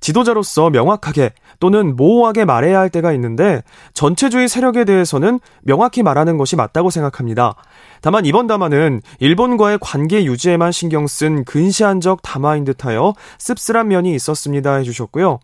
[0.00, 3.62] 지도자로서 명확하게 또는 모호하게 말해야 할 때가 있는데
[3.92, 7.54] 전체주의 세력에 대해서는 명확히 말하는 것이 맞다고 생각합니다.
[8.00, 15.40] 다만 이번 담화는 일본과의 관계 유지에만 신경 쓴 근시안적 담화인 듯하여 씁쓸한 면이 있었습니다 해주셨고요.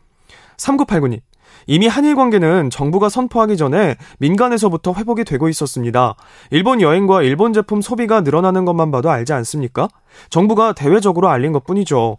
[0.58, 1.20] 3989님,
[1.66, 6.14] 이미 한일 관계는 정부가 선포하기 전에 민간에서부터 회복이 되고 있었습니다.
[6.50, 9.88] 일본 여행과 일본 제품 소비가 늘어나는 것만 봐도 알지 않습니까?
[10.30, 12.18] 정부가 대외적으로 알린 것 뿐이죠.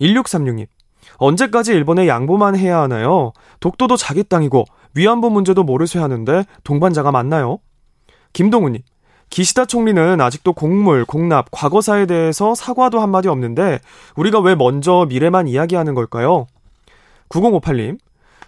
[0.00, 0.66] 1636님.
[1.18, 3.32] 언제까지 일본에 양보만 해야 하나요?
[3.60, 4.64] 독도도 자기 땅이고
[4.94, 7.58] 위안부 문제도 모르쇠 하는데 동반자가 맞나요?
[8.32, 8.82] 김동우님.
[9.30, 13.80] 기시다 총리는 아직도 곡물, 공납, 과거사에 대해서 사과도 한마디 없는데
[14.14, 16.46] 우리가 왜 먼저 미래만 이야기하는 걸까요?
[17.28, 17.98] 9058님.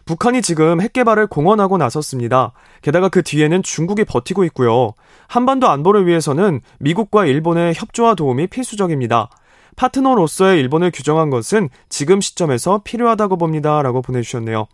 [0.09, 2.53] 북한이 지금 핵 개발을 공언하고 나섰습니다.
[2.81, 4.95] 게다가 그 뒤에는 중국이 버티고 있고요.
[5.27, 9.29] 한반도 안보를 위해서는 미국과 일본의 협조와 도움이 필수적입니다.
[9.77, 13.83] 파트너로서의 일본을 규정한 것은 지금 시점에서 필요하다고 봅니다.
[13.83, 14.67] 라고 보내주셨네요.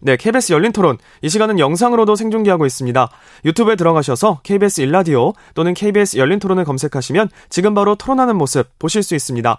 [0.00, 0.96] 네, KBS 열린 토론.
[1.20, 3.10] 이 시간은 영상으로도 생중계하고 있습니다.
[3.44, 9.14] 유튜브에 들어가셔서 KBS 일라디오 또는 KBS 열린 토론을 검색하시면 지금 바로 토론하는 모습 보실 수
[9.14, 9.58] 있습니다.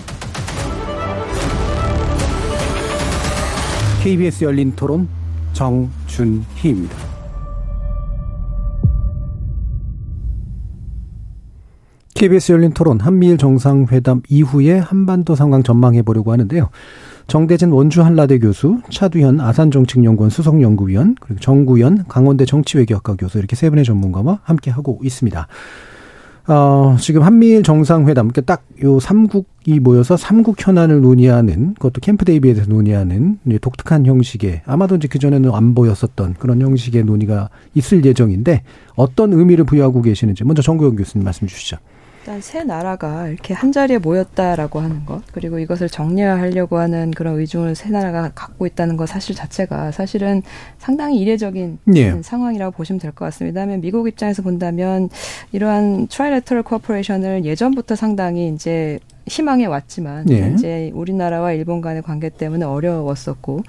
[4.01, 5.07] KBS 열린 토론
[5.53, 6.95] 정준희입니다.
[12.15, 16.71] KBS 열린 토론 한미일 정상회담 이후에 한반도 상황 전망해 보려고 하는데요.
[17.27, 23.85] 정대진 원주 한라대 교수, 차두현 아산정책연구원 수석연구위원, 그리고 정구현 강원대 정치외교학과 교수 이렇게 세 분의
[23.85, 25.47] 전문가와 함께 하고 있습니다.
[26.47, 32.71] 어, 지금 한미일 정상회담, 그러니까 딱요 삼국이 모여서 삼국 현안을 논의하는, 그것도 캠프 데이비에 대해서
[32.71, 38.63] 논의하는 독특한 형식의, 아마도 이제 그전에는 안 보였었던 그런 형식의 논의가 있을 예정인데,
[38.95, 41.77] 어떤 의미를 부여하고 계시는지, 먼저 정구영 교수님 말씀 주시죠.
[42.21, 47.73] 일단 세 나라가 이렇게 한 자리에 모였다라고 하는 것 그리고 이것을 정리하려고 하는 그런 의중을
[47.73, 50.43] 세 나라가 갖고 있다는 것 사실 자체가 사실은
[50.77, 52.21] 상당히 이례적인 예.
[52.21, 53.61] 상황이라고 보시면 될 것 같습니다.
[53.61, 55.09] 왜냐하면 미국 입장에서 본다면
[55.51, 60.53] 이러한 trilateral cooperation을 예전부터 상당히 이제 희망해 왔지만 예.
[60.53, 63.61] 이제 우리나라와 일본 간의 관계 때문에 어려웠었고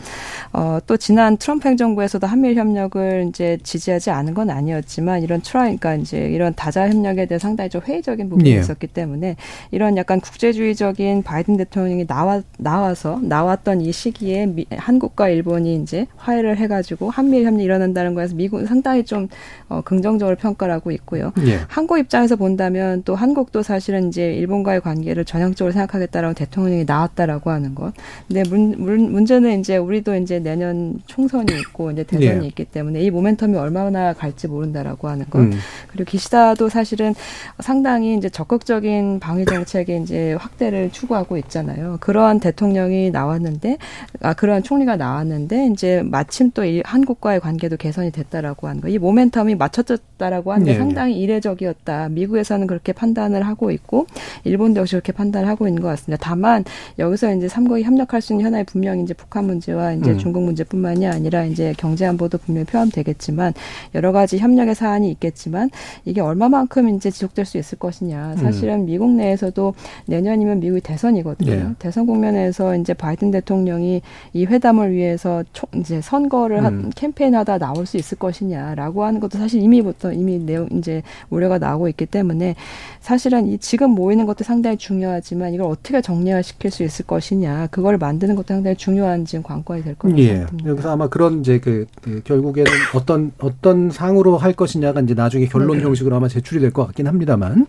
[0.53, 5.95] 어, 또 지난 트럼프 행정부에서도 한미일 협력을 이제 지지하지 않은 건 아니었지만 이런 tri 그러니까
[5.97, 8.59] 이제 이런 다자 협력에 대해 상당히 좀 회의적인 부분이 예.
[8.59, 9.37] 있었기 때문에
[9.71, 16.57] 이런 약간 국제주의적인 바이든 대통령이 나와 나와서 나왔던 이 시기에 미, 한국과 일본이 이제 화해를
[16.57, 19.29] 해가지고 한미일 협력 일어난다는 거에서 미국은 상당히 좀
[19.69, 21.33] 어, 긍정적으로 평가를 하고 있고요.
[21.47, 21.61] 예.
[21.69, 27.75] 한국 입장에서 본다면 또 한국도 사실은 이제 일본과의 관계를 전형 긍정적으로 생각하겠다라고 대통령이 나왔다라고 하는
[27.75, 27.93] 것.
[28.27, 32.47] 근데 문, 문제는 이제 우리도 이제 내년 총선이 있고 이제 대선이 네.
[32.47, 35.41] 있기 때문에 이 모멘텀이 얼마나 갈지 모른다라고 하는 것.
[35.41, 35.53] 음.
[35.89, 37.15] 그리고 기시다도 사실은
[37.61, 41.99] 상당히 이제 적극적인 방위 정책의 이제 확대를 추구하고 있잖아요.
[42.01, 43.79] 그러한 대통령이 나왔는데
[44.21, 48.89] 아 그러한 총리가 나왔는데 이제 마침 또 이 한국과의 관계도 개선이 됐다라고 하는 거.
[48.89, 50.79] 이 모멘텀이 맞춰졌다라고 하는 게 네.
[50.79, 52.09] 상당히 이례적이었다.
[52.11, 54.07] 미국에서는 그렇게 판단을 하고 있고
[54.45, 56.23] 일본도 역시 그렇게 판단 판단을 하고 있는 것 같습니다.
[56.25, 56.65] 다만
[56.99, 60.19] 여기서 이제 삼국이 협력할 수 있는 현안이 분명히 이제 북한 문제와 이제 음.
[60.19, 63.55] 중국 문제뿐만이 아니라 이제 경제 안보도 분명히 포함되겠지만
[63.95, 65.71] 여러 가지 협력의 사안이 있겠지만
[66.05, 68.37] 이게 얼마만큼 이제 지속될 수 있을 것이냐 것이냐.
[68.37, 68.87] 사실은 음.
[68.87, 69.75] 미국 내에서도
[70.07, 71.53] 내년이면 미국이 대선이거든요.
[71.53, 71.67] 예.
[71.79, 74.03] 대선 국면에서 이제 바이든 대통령이
[74.33, 76.65] 이 회담을 위해서 총 이제 선거를 음.
[76.65, 81.89] 한 캠페인하다 나올 수 있을 것이냐라고 하는 것도 사실 이미부터 이미 내용 이제 우려가 나오고
[81.89, 82.55] 있기 때문에
[83.01, 87.97] 사실은 이 지금 모이는 것도 상당히 중요하지 만 이걸 어떻게 정리화시킬 수 있을 것이냐 그걸
[87.97, 90.27] 만드는 것도 상당히 중요한 지금 관건이 될 거라고 예.
[90.29, 90.71] 생각합니다.
[90.71, 95.79] 여기서 아마 그런 이제 그, 그 결국에는 어떤 어떤 상으로 할 것이냐가 이제 나중에 결론
[95.79, 95.85] 네.
[95.85, 97.67] 형식으로 아마 제출이 될 것 같긴 합니다만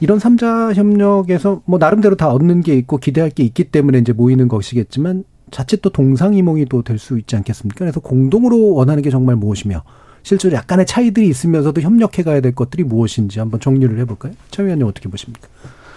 [0.00, 4.48] 이런 삼자 협력에서 뭐 나름대로 다 얻는 게 있고 기대할 게 있기 때문에 이제 모이는
[4.48, 7.78] 것이겠지만 자칫 또 동상이몽이 또 될 수 있지 않겠습니까?
[7.78, 9.82] 그래서 공동으로 원하는 게 정말 무엇이며
[10.22, 14.32] 실제로 약간의 차이들이 있으면서도 협력해 가야 될 것들이 무엇인지 한번 정리를 해볼까요?
[14.50, 15.48] 차 위원님 어떻게 보십니까?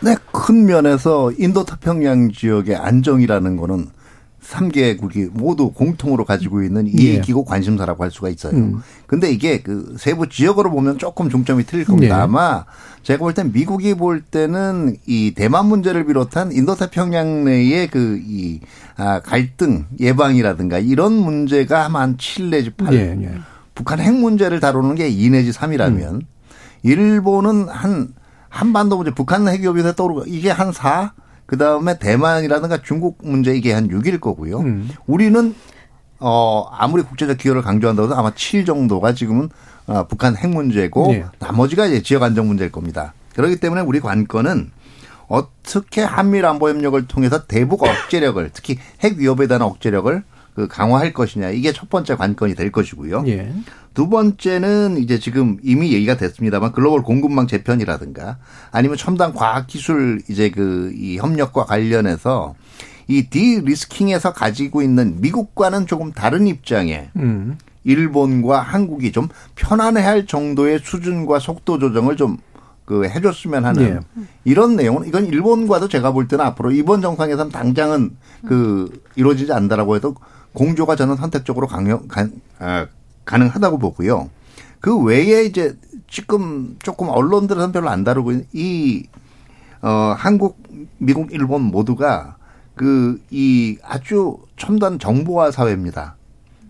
[0.01, 3.87] 네, 큰 면에서 인도 태평양 지역의 안정이라는 거는
[4.41, 6.91] 3개국이 모두 공통으로 가지고 있는 예.
[6.91, 8.53] 이익이고 관심사라고 할 수가 있어요.
[8.57, 8.81] 음.
[9.05, 12.17] 근데 이게 그 세부 지역으로 보면 조금 중점이 틀릴 겁니다.
[12.17, 12.21] 네.
[12.23, 12.65] 아마
[13.03, 18.59] 제가 볼 땐 미국이 볼 때는 이 대만 문제를 비롯한 인도태평양 내의 그 이
[18.97, 22.89] 아, 갈등 예방이라든가 이런 문제가 아마 한 7 내지 8.
[22.95, 23.31] 네, 네.
[23.75, 26.21] 북한 핵 문제를 다루는 게 2 내지 3이라면 음.
[26.83, 28.09] 일본은 한
[28.51, 31.13] 한반도 문제 북한 핵 위협에서 떠오르고 이게 한 4?
[31.45, 34.59] 그 다음에 대만이라든가 중국 문제 이게 한 6일 거고요.
[34.59, 34.89] 음.
[35.07, 35.55] 우리는
[36.19, 39.49] 어 아무리 국제적 기여를 강조한다고 해도 아마 7 정도가 지금은
[39.87, 41.25] 어, 북한 핵 문제고 네.
[41.39, 43.13] 나머지가 이제 지역 안정 문제일 겁니다.
[43.35, 44.71] 그렇기 때문에 우리 관건은
[45.27, 50.23] 어떻게 한미일 안보 협력을 통해서 대북 억제력을 특히 핵 위협에 대한 억제력을
[50.55, 53.23] 그 강화할 것이냐 이게 첫 번째 관건이 될 것이고요.
[53.27, 53.53] 예.
[53.93, 58.37] 두 번째는 이제 지금 이미 얘기가 됐습니다만 글로벌 공급망 재편이라든가
[58.71, 62.55] 아니면 첨단 과학 기술 이제 그 이 협력과 관련해서
[63.07, 67.57] 이 디리스킹에서 가지고 있는 미국과는 조금 다른 입장에 음.
[67.83, 72.37] 일본과 한국이 좀 편안해 할 정도의 수준과 속도 조정을 좀
[72.91, 73.99] 그 해줬으면 하는 예.
[74.43, 80.15] 이런 내용은 이건 일본과도 제가 볼 때는 앞으로 이번 정상에서는 당장은 그 이루어지지 않는다라고 해도
[80.53, 82.27] 공조가 저는 선택적으로 강력 가,
[82.59, 82.87] 아,
[83.25, 84.29] 가능하다고 보고요.
[84.79, 85.77] 그 외에 이제
[86.09, 89.07] 지금 조금 언론들은 별로 안 다루고 이
[89.81, 90.61] 어, 한국,
[90.97, 92.37] 미국, 일본 모두가
[92.75, 96.15] 그 이 아주 첨단 정보화 사회입니다.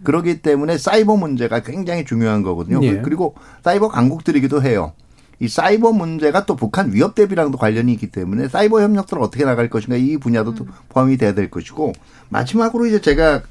[0.03, 2.79] 그러기 때문에 사이버 문제가 굉장히 중요한 거거든요.
[2.83, 3.01] 예.
[3.01, 4.93] 그리고 사이버 강국들이기도 해요.
[5.39, 9.95] 이 사이버 문제가 또 북한 위협 대비랑도 관련이 있기 때문에 사이버 협력들을 어떻게 나갈 것인가
[9.95, 11.93] 이 분야도 또 포함이 돼야 될 것이고
[12.29, 13.41] 마지막으로 이제 제가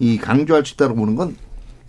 [0.00, 1.36] 이 강조할 수 있다고 보는 건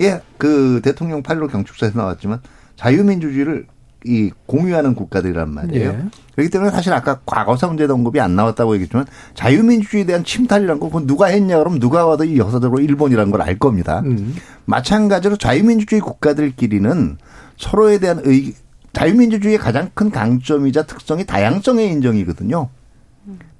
[0.01, 2.39] 예, 그 대통령 8.15 경축사에서 나왔지만
[2.75, 3.65] 자유민주주의를
[4.03, 5.89] 이 공유하는 국가들이란 말이에요.
[5.89, 6.05] 예.
[6.33, 9.05] 그렇기 때문에 사실 아까 과거사 문제도 언급이 안 나왔다고 얘기했지만
[9.35, 13.59] 자유민주주의에 대한 침탈이란 거 그건 누가 했냐 그러면 누가 와도 이 역사적으로 일본이라는 걸 알
[13.59, 14.01] 겁니다.
[14.05, 14.35] 음.
[14.65, 17.17] 마찬가지로 자유민주주의 국가들끼리는
[17.57, 18.53] 서로에 대한 의
[18.93, 22.69] 자유민주주의의 가장 큰 강점이자 특성이 다양성의 인정이거든요.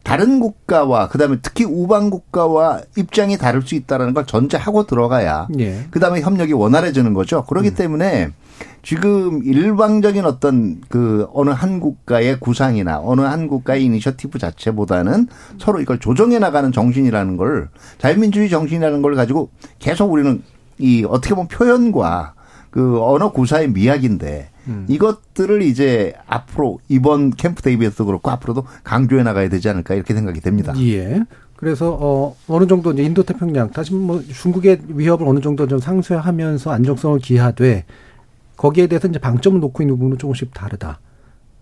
[0.04, 5.86] 다른 국가와 그다음에 특히 우방 국가와 입장이 다를 수 있다라는 걸 전제하고 들어가야 예.
[5.92, 7.44] 그다음에 협력이 원활해지는 거죠.
[7.46, 7.76] 그렇기 음.
[7.76, 8.30] 때문에
[8.84, 15.28] 지금 일방적인 어떤 그 어느 한 국가의 구상이나 어느 한 국가의 이니셔티브 자체보다는
[15.60, 17.70] 서로 이걸 조정해 나가는 정신이라는 걸
[18.00, 19.50] 자유민주주의 정신이라는 걸 가지고
[19.80, 20.42] 계속 우리는
[20.80, 22.34] 이 어떻게 보면 표현과
[22.72, 24.86] 그 언어 구사의 미학인데 음.
[24.88, 30.74] 이것들을 이제 앞으로 이번 캠프 데이비드에서도 그렇고 앞으로도 강조해 나가야 되지 않을까 이렇게 생각이 됩니다.
[30.78, 31.24] 예.
[31.56, 36.72] 그래서 어 어느 정도 이제 인도 태평양 다시 뭐 중국의 위협을 어느 정도 좀 상쇄하면서
[36.72, 37.86] 안정성을 기하되
[38.58, 41.00] 거기에 대해서 이제 방점을 놓고 있는 부분은 조금씩 다르다.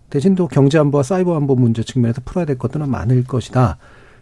[0.08, 3.78] 대신 또 경제 안보와 사이버 안보 문제 측면에서 풀어야 될 것들은 많을 것이다.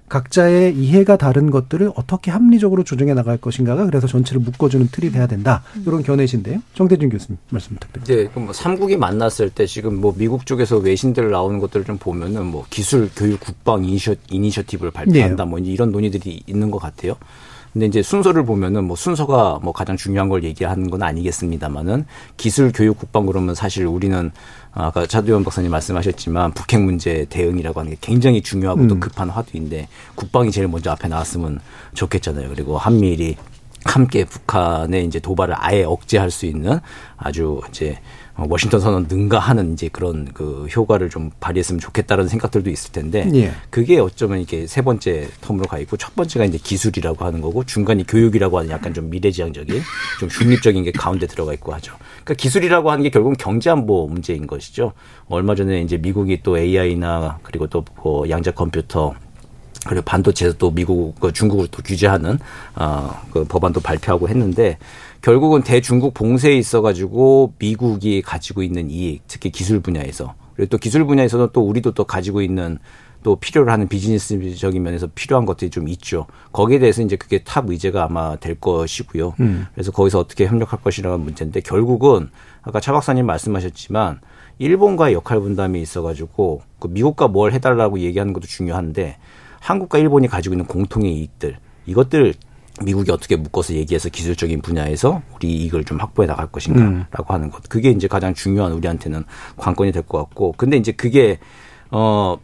[0.09, 5.63] 각자의 이해가 다른 것들을 어떻게 합리적으로 조정해 나갈 것인가가 그래서 전체를 묶어주는 틀이 돼야 된다.
[5.87, 6.61] 이런 견해신데요.
[6.75, 8.15] 정대준 교수님 말씀 부탁드립니다.
[8.15, 12.47] 네, 그럼 뭐 삼국이 만났을 때 지금 뭐 미국 쪽에서 외신들 나오는 것들을 좀 보면은
[12.47, 15.51] 뭐 기술, 교육, 국방 이니셔, 이니셔티브를 발표한다 네.
[15.51, 17.17] 뭐 이런 논의들이 있는 것 같아요.
[17.79, 22.07] 근데 이제 순서를 보면은 뭐 순서가 뭐 가장 중요한 걸 얘기하는 건 아니겠습니다만은
[22.37, 24.33] 기술, 교육, 국방 그러면 사실 우리는
[24.73, 28.89] 아까 차두현 박사님 말씀하셨지만 북핵 문제 대응이라고 하는 게 굉장히 중요하고 음.
[28.89, 31.61] 또 급한 화두인데 국방이 제일 먼저 앞에 나왔으면
[31.95, 32.49] 좋겠잖아요.
[32.49, 33.37] 그리고 한미일이
[33.85, 36.81] 함께 북한의 이제 도발을 아예 억제할 수 있는
[37.17, 37.97] 아주 이제 어,
[38.47, 43.53] 워싱턴 선언 능가하는 이제 그런 그 효과를 좀 발휘했으면 좋겠다는 생각들도 있을 텐데 예.
[43.69, 48.07] 그게 어쩌면 이게 세 번째 텀으로 가 있고 첫 번째가 이제 기술이라고 하는 거고 중간이
[48.07, 49.83] 교육이라고 하는 약간 좀 미래지향적인
[50.21, 51.95] 좀 중립적인 게 가운데 들어가 있고 하죠.
[52.25, 54.93] 그러니까 기술이라고 하는 게 결국은 경제안보 문제인 것이죠.
[55.29, 59.15] 얼마 전에 이제 미국이 또 AI나 그리고 또뭐 양자 컴퓨터
[59.87, 62.39] 그리고 반도체에서 또 미국, 그 중국을 또 규제하는
[62.75, 64.77] 어, 그 법안도 발표하고 했는데
[65.23, 71.53] 결국은 대중국 봉쇄에 있어가지고 미국이 가지고 있는 이익, 특히 기술 분야에서 그리고 또 기술 분야에서도
[71.53, 72.79] 또 우리도 또 가지고 있는
[73.23, 76.27] 또 필요로 하는 비즈니스적인 면에서 필요한 것들이 좀 있죠.
[76.53, 79.35] 거기에 대해서 이제 그게 top 의제가 아마 될 것이고요.
[79.41, 79.67] 음.
[79.75, 82.31] 그래서 거기서 어떻게 협력할 것이라는 문제인데 결국은
[82.63, 84.21] 아까 차 박사님 말씀하셨지만
[84.59, 89.17] 일본과의 역할 분담이 있어가지고 그 미국과 뭘 해달라고 얘기하는 것도 중요한데
[89.61, 92.35] 한국과 일본이 가지고 있는 공통의 이익들 이것들
[92.85, 97.35] 미국이 어떻게 묶어서 얘기해서 기술적인 분야에서 우리 이익을 좀 확보해 나갈 것인가라고 음.
[97.35, 99.25] 하는 것 그게 이제 가장 중요한 우리한테는
[99.57, 101.39] 관건이 될 것 같고 근데 이제 그게
[101.91, 102.39] 어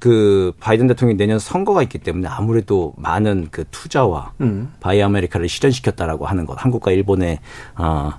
[0.00, 4.72] 그 바이든 대통령이 내년 선거가 있기 때문에 아무래도 많은 그 투자와 음.
[4.80, 7.38] Buy America를 실현시켰다라고 하는 것, 한국과 일본의
[7.76, 8.12] 어,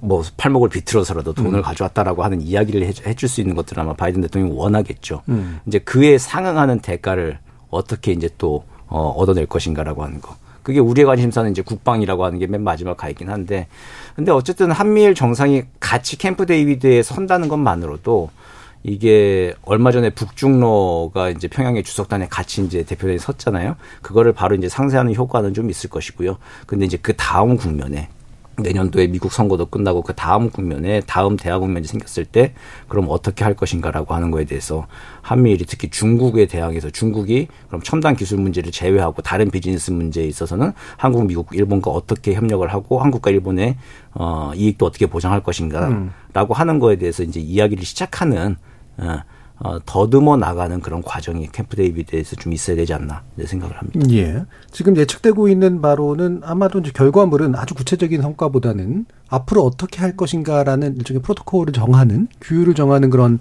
[0.00, 1.62] 뭐 팔목을 비틀어서라도 돈을 음.
[1.62, 5.22] 가져왔다라고 하는 이야기를 해줄 수 있는 것들은 아마 바이든 대통령이 원하겠죠.
[5.28, 5.60] 음.
[5.66, 7.38] 이제 그에 상응하는 대가를
[7.70, 10.36] 어떻게 이제 또 어, 얻어낼 것인가라고 하는 거.
[10.62, 13.68] 그게 우리의 관심사는 이제 국방이라고 하는 게 맨 마지막 가 있긴 한데,
[14.16, 18.30] 근데 어쨌든 한미일 정상이 같이 캠프 데이비드에 선다는 것만으로도
[18.82, 23.76] 이게 얼마 전에 북중로가 이제 평양의 주석단에 같이 이제 대표단이 섰잖아요.
[24.00, 26.38] 그거를 바로 이제 상쇄하는 효과는 좀 있을 것이고요.
[26.66, 28.08] 근데 이제 그 다음 국면에
[28.62, 32.52] 내년도에 미국 선거도 끝나고 그 다음 국면에 다음 대화 국면이 생겼을 때
[32.88, 34.86] 그럼 어떻게 할 것인가라고 하는 거에 대해서
[35.22, 41.26] 한미일이 특히 중국에 대항해서 중국이 그럼 첨단 기술 문제를 제외하고 다른 비즈니스 문제에 있어서는 한국,
[41.26, 43.76] 미국, 일본과 어떻게 협력을 하고 한국과 일본의
[44.14, 46.12] 어 이익도 어떻게 보장할 것인가라고 음.
[46.52, 48.56] 하는 거에 대해서 이제 이야기를 시작하는
[48.98, 49.20] 어,
[49.62, 54.00] 어, 더듬어 나가는 그런 과정이 캠프 데이비드에서 좀 있어야 되지 않나 생각을 합니다.
[54.10, 54.44] 예.
[54.70, 61.20] 지금 예측되고 있는 바로는 아마도 이제 결과물은 아주 구체적인 성과보다는 앞으로 어떻게 할 것인가라는 일종의
[61.22, 63.38] 프로토콜을 정하는 규율을 정하는 그런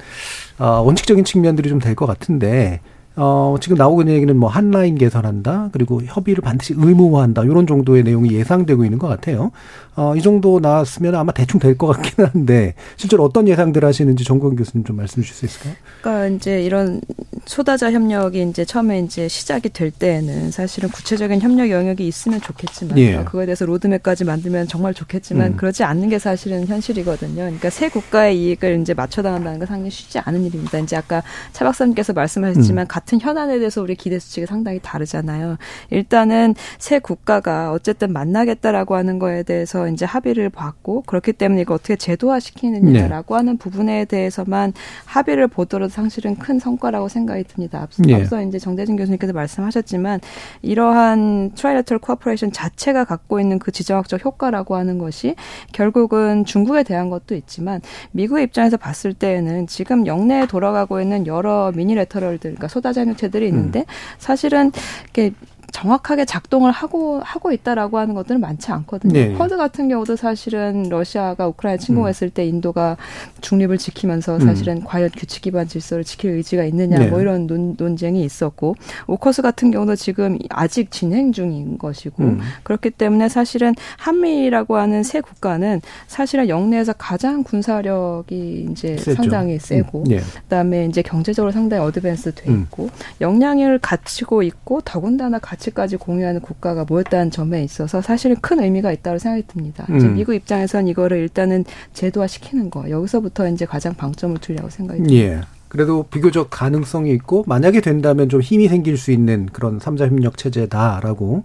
[0.58, 2.82] 어, 원칙적인 측면들이 좀 될 것 같은데
[3.22, 8.32] 어, 지금 나오고 있는 얘기는 뭐 한라인 개선한다, 그리고 협의를 반드시 의무화한다, 이런 정도의 내용이
[8.32, 9.52] 예상되고 있는 것 같아요.
[9.98, 14.56] 어, 이 정도 나왔으면 아마 대충 될 것 같기는 한데, 실제로 어떤 예상들 하시는지 정권
[14.56, 15.74] 교수님 좀 말씀 주실 수 있을까요?
[16.02, 17.02] 그러니까 이제 이런
[17.46, 23.18] 소다자 협력이 이제 처음에 이제 시작이 될 때에는 사실은 구체적인 협력 영역이 있으면 좋겠지만, 예.
[23.26, 25.58] 그거에 대해서 로드맵까지 만들면 정말 좋겠지만, 음.
[25.58, 27.36] 그러지 않는 게 사실은 현실이거든요.
[27.36, 30.80] 그러니까 새 국가의 이익을 이제 맞춰 나간다는 건 상당히 쉽지 않은 일입니다.
[30.80, 32.88] 이제 아까 차 박사님께서 말씀하셨지만, 음.
[32.88, 35.58] 같은 현안에 대해서 우리 기대 수치가 상당히 다르잖아요.
[35.90, 41.96] 일단은 세 국가가 어쨌든 만나겠다라고 하는 거에 대해서 이제 합의를 받고 그렇기 때문에 이거 어떻게
[41.96, 43.38] 제도화 시키느냐라고 네.
[43.38, 44.74] 하는 부분에 대해서만
[45.06, 47.82] 합의를 보더라도 사실은 큰 성과라고 생각이 듭니다.
[47.82, 48.16] 앞서, 네.
[48.16, 50.20] 앞서 이제 정대진 교수님께서 말씀하셨지만
[50.62, 55.36] 이러한 trilateral cooperation 자체가 갖고 있는 그 지정학적 효과라고 하는 것이
[55.72, 57.82] 결국은 중국에 대한 것도 있지만
[58.12, 63.86] 미국의 입장에서 봤을 때에는 지금 역내에 돌아가고 있는 여러 minilateral들 그러니까 소다자 협의체들이 있는데 음.
[64.18, 64.72] 사실은
[65.04, 65.34] 이렇게
[65.72, 69.14] 정확하게 작동을 하고 하고 있다라고 하는 것들은 많지 않거든요.
[69.14, 69.34] 네.
[69.34, 72.32] 쿼드 같은 경우도 사실은 러시아가 우크라이나 침공했을 음.
[72.34, 72.98] 때 인도가
[73.42, 74.40] 중립을 지키면서 음.
[74.42, 74.84] 사실은 음.
[74.84, 77.08] 과연 규칙 기반 질서를 지킬 의지가 있느냐 네.
[77.08, 78.76] 뭐 이런 논, 논쟁이 있었고
[79.08, 82.40] 오커스 같은 경우도 지금 아직 진행 중인 것이고 음.
[82.64, 89.16] 그렇기 때문에 사실은 한미라고 하는 세 국가는 사실은 영내에서 가장 군사력이 이제 세죠.
[89.16, 90.20] 상당히 세고 네.
[90.44, 92.64] 그다음에 이제 경제적으로 상당히 어드밴스 돼 음.
[92.64, 92.90] 있고
[93.22, 99.20] 역량을 갖추고 있고 더군다나 가 가치까지 공유하는 국가가 뭐였다는 점에 있어서 사실은 큰 의미가 있다고
[99.20, 99.86] 생각이 듭니다.
[99.90, 100.16] 음.
[100.16, 105.22] 미국 입장에선 이거를 일단은 제도화 시키는 거 여기서부터 이제 가장 방점을 두려고 생각이 듭니다.
[105.22, 105.42] 예.
[105.68, 111.44] 그래도 비교적 가능성이 있고 만약에 된다면 좀 힘이 생길 수 있는 그런 삼자 협력 체제다라고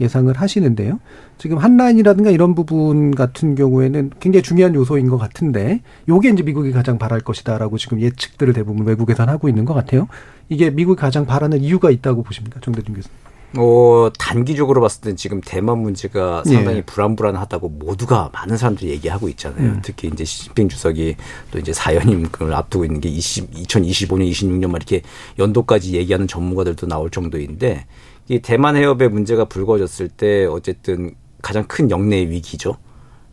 [0.00, 0.98] 예상을 하시는데요.
[1.38, 6.98] 지금 한라인이라든가 이런 부분 같은 경우에는 굉장히 중요한 요소인 것 같은데 요게 이제 미국이 가장
[6.98, 10.08] 바랄 것이다라고 지금 예측들을 대부분 외국에선 하고 있는 것 같아요.
[10.48, 12.60] 이게 미국이 가장 바라는 이유가 있다고 보십니까?
[12.60, 13.26] 정대중 교수님.
[13.58, 16.82] 어, 단기적으로 봤을 땐 지금 대만 문제가 상당히 예.
[16.82, 19.72] 불안불안하다고 모두가 많은 사람들이 얘기하고 있잖아요.
[19.72, 19.80] 음.
[19.82, 21.16] 특히 이제 시진핑 주석이
[21.50, 25.02] 또 이제 사연임을 앞두고 있는 게 20, 2025년, 26년만 이렇게
[25.38, 27.86] 연도까지 얘기하는 전문가들도 나올 정도인데
[28.28, 32.76] 이 대만 해협의 문제가 불거졌을 때 어쨌든 가장 큰 영내 위기죠.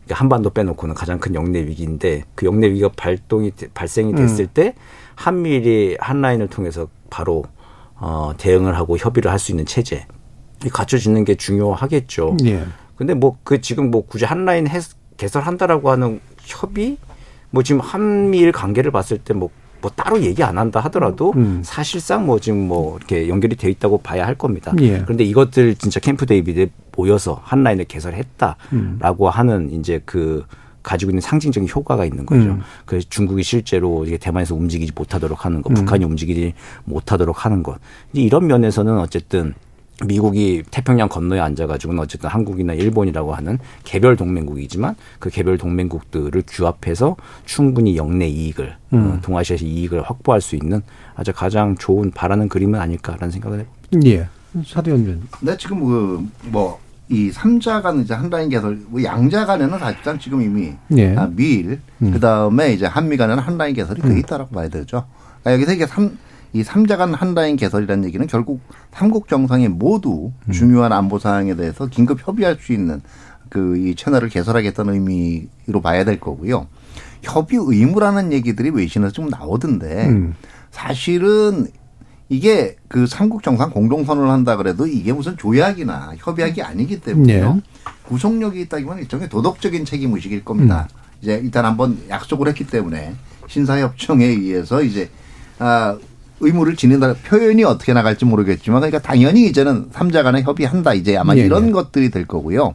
[0.04, 4.48] 그러니까 한반도 빼놓고는 가장 큰 영내 위기인데 그 영내 위기가 발동이 발생이 됐을 음.
[4.54, 4.74] 때
[5.16, 7.44] 한미일이 한 라인을 통해서 바로
[7.96, 10.13] 어, 대응을 하고 협의를 할 수 있는 체제 이
[10.70, 12.36] 갖춰지는 게 중요하겠죠.
[12.44, 12.64] 예.
[12.96, 14.78] 근데 뭐 그 지금 뭐 굳이 한 라인 해,
[15.16, 16.96] 개설한다라고 하는 협의
[17.50, 19.50] 뭐 지금 한미일 관계를 봤을 때 뭐
[19.84, 21.60] 뭐 따로 얘기 안 한다 하더라도 음.
[21.62, 24.72] 사실상 뭐 지금 뭐 이렇게 연결이 돼 있다고 봐야 할 겁니다.
[24.80, 25.02] 예.
[25.02, 29.30] 그런데 이것들 진짜 캠프 데이비드에 모여서 한 라인을 개설했다라고 음.
[29.30, 30.46] 하는 이제 그
[30.82, 32.52] 가지고 있는 상징적인 효과가 있는 거죠.
[32.52, 32.62] 음.
[32.86, 35.74] 그래서 중국이 실제로 이게 대만에서 움직이지 못하도록 하는 것, 음.
[35.74, 36.54] 북한이 움직이지
[36.84, 37.78] 못하도록 하는 것.
[38.14, 39.52] 이제 이런 면에서는 어쨌든
[40.04, 47.96] 미국이 태평양 건너에 앉아가지고는 어쨌든 한국이나 일본이라고 하는 개별 동맹국이지만 그 개별 동맹국들을 규합해서 충분히
[47.96, 49.12] 영내 이익을 어, 음.
[49.12, 50.82] 어, 동아시아에서 이익을 확보할 수 있는
[51.14, 54.10] 아주 가장 좋은 바라는 그림은 아닐까라는 생각을 해봅니다.
[54.10, 54.28] 예.
[54.66, 55.22] 사도연변.
[55.40, 60.18] 네, 지금 그 뭐 이 삼자 간 이제 한 라인 개설, 뭐 양자 간에는 사실상
[60.18, 61.14] 지금 이미 예.
[61.14, 62.12] 아, 미일, 음.
[62.12, 64.18] 그 다음에 이제 한미 간에는 한 라인 개설이 돼 음.
[64.18, 65.04] 있다라고 봐야 되죠.
[65.42, 66.16] 그러니까 여기서 이게 삼,
[66.54, 68.60] 이 삼자 간 한 라인 개설이라는 얘기는 결국
[68.92, 70.52] 삼국 정상이 모두 음.
[70.52, 73.02] 중요한 안보 사항에 대해서 긴급 협의할 수 있는
[73.50, 76.66] 그 이 채널을 개설하겠다는 의미로 봐야 될 거고요.
[77.22, 80.34] 협의 의무라는 얘기들이 외신에서 좀 나오던데 음.
[80.70, 81.66] 사실은
[82.28, 87.54] 이게 그 삼국 정상 공동선언을 한다 그래도 이게 무슨 조약이나 협약이 아니기 때문에요.
[87.54, 87.60] 네.
[88.04, 90.88] 구속력이 있다기보다는 일종의 도덕적인 책임 의식일 겁니다.
[90.90, 90.98] 음.
[91.20, 93.14] 이제 일단 한번 약속을 했기 때문에
[93.48, 95.10] 신사협정에 의해서 이제
[95.58, 95.96] 아
[96.40, 101.42] 의무를 지낸다 표현이 어떻게 나갈지 모르겠지만 그러니까 당연히 이제는 삼자 간에 협의한다 이제 아마 네.
[101.42, 101.72] 이런 네.
[101.72, 102.74] 것들이 될 거고요.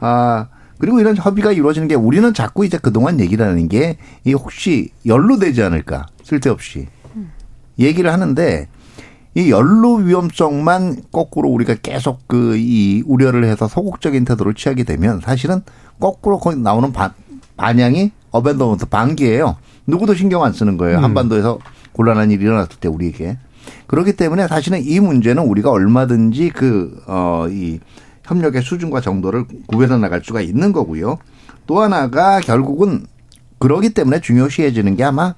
[0.00, 0.46] 아
[0.78, 5.62] 그리고 이런 협의가 이루어지는 게 우리는 자꾸 이제 그동안 얘기를 하는 게 이 혹시 연루되지
[5.62, 7.30] 않을까 쓸데없이 음.
[7.78, 8.68] 얘기를 하는데
[9.34, 15.60] 이 연루 위험성만 거꾸로 우리가 계속 그 이 우려를 해서 소극적인 태도를 취하게 되면 사실은
[16.00, 17.12] 거꾸로 거기 나오는 반,
[17.56, 19.56] 반향이 어벤더먼트 반기예요.
[19.86, 20.98] 누구도 신경 안 쓰는 거예요.
[20.98, 21.04] 음.
[21.04, 21.58] 한반도에서
[21.92, 23.38] 곤란한 일이 일어났을 때 우리에게.
[23.86, 27.80] 그렇기 때문에 사실은 이 문제는 우리가 얼마든지 그, 어, 이
[28.24, 31.18] 협력의 수준과 정도를 구별해 나갈 수가 있는 거고요.
[31.66, 33.06] 또 하나가 결국은
[33.58, 35.34] 그러기 때문에 중요시해지는 게 아마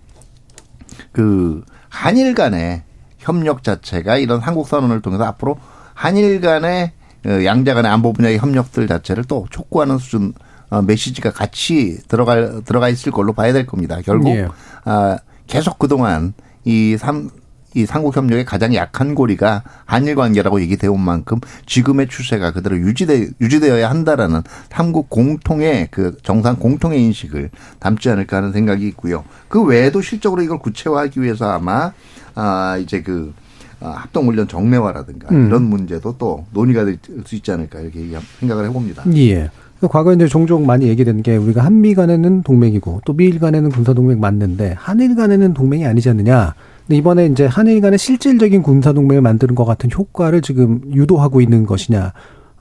[1.13, 2.83] 그 한일 간의
[3.19, 5.59] 협력 자체가 이런 한국 선언을 통해서 앞으로
[5.95, 6.93] 한일 간의
[7.27, 10.33] 어, 양자 간의 안보 분야의 협력들 자체를 또 촉구하는 수준 어,
[10.71, 13.99] 메시지가 같이 들어가 들어가 있을 걸로 봐야 될 겁니다.
[14.05, 14.49] 결국 예.
[14.85, 17.31] 아 계속 그동안 이 삼,
[17.75, 23.29] 이 삼국 협력의 가장 약한 고리가 한일 관계라고 얘기되어 온 만큼 지금의 추세가 그대로 유지되
[23.41, 29.25] 유지되어야 한다라는 삼국 공통의 그 정상 공통의 인식을 담지 않을까 하는 생각이 있고요.
[29.49, 31.93] 그 외에도 실적으로 이걸 구체화하기 위해서 아마
[32.35, 33.33] 아 이제 그
[33.81, 35.47] 아, 합동훈련 정례화라든가 음.
[35.47, 38.11] 이런 문제도 또 논의가 될 수 있지 않을까 이렇게
[38.41, 39.05] 생각을 해봅니다.
[39.17, 39.51] 예.
[39.87, 44.19] 과거에 이제 종종 많이 얘기되는 게 우리가 한미 간에는 동맹이고 또 미일 간에는 군사 동맹
[44.19, 46.55] 맞는데 한일 간에는 동맹이 아니지 않느냐.
[46.87, 51.65] 근데 이번에 이제 한일 간의 실질적인 군사 동맹을 만드는 것 같은 효과를 지금 유도하고 있는
[51.65, 52.13] 것이냐.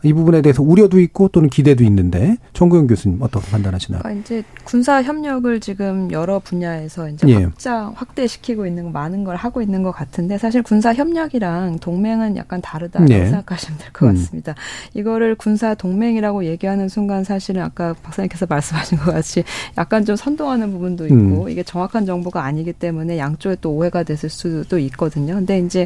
[0.08, 4.02] 이 부분에 대해서 우려도 있고 또는 기대도 있는데 정구영 교수님 어떻게 판단하시나요?
[4.06, 7.36] 아, 이제 군사 협력을 지금 여러 분야에서 이제 예.
[7.44, 13.06] 확장 확대시키고 있는 많은 걸 하고 있는 것 같은데 사실 군사 협력이랑 동맹은 약간 다르다고
[13.10, 13.26] 예.
[13.26, 14.16] 생각하시면 될것 음.
[14.16, 14.52] 같습니다.
[14.54, 15.00] 음.
[15.00, 19.44] 이거를 군사 동맹이라고 얘기하는 순간 사실은 아까 박사님께서 말씀하신 것 같이
[19.78, 21.50] 약간 좀 선동하는 부분도 있고 음.
[21.50, 25.36] 이게 정확한 정보가 아니기 때문에 양쪽에 또 오해가 됐을 수도 있거든요.
[25.36, 25.86] 근데 이제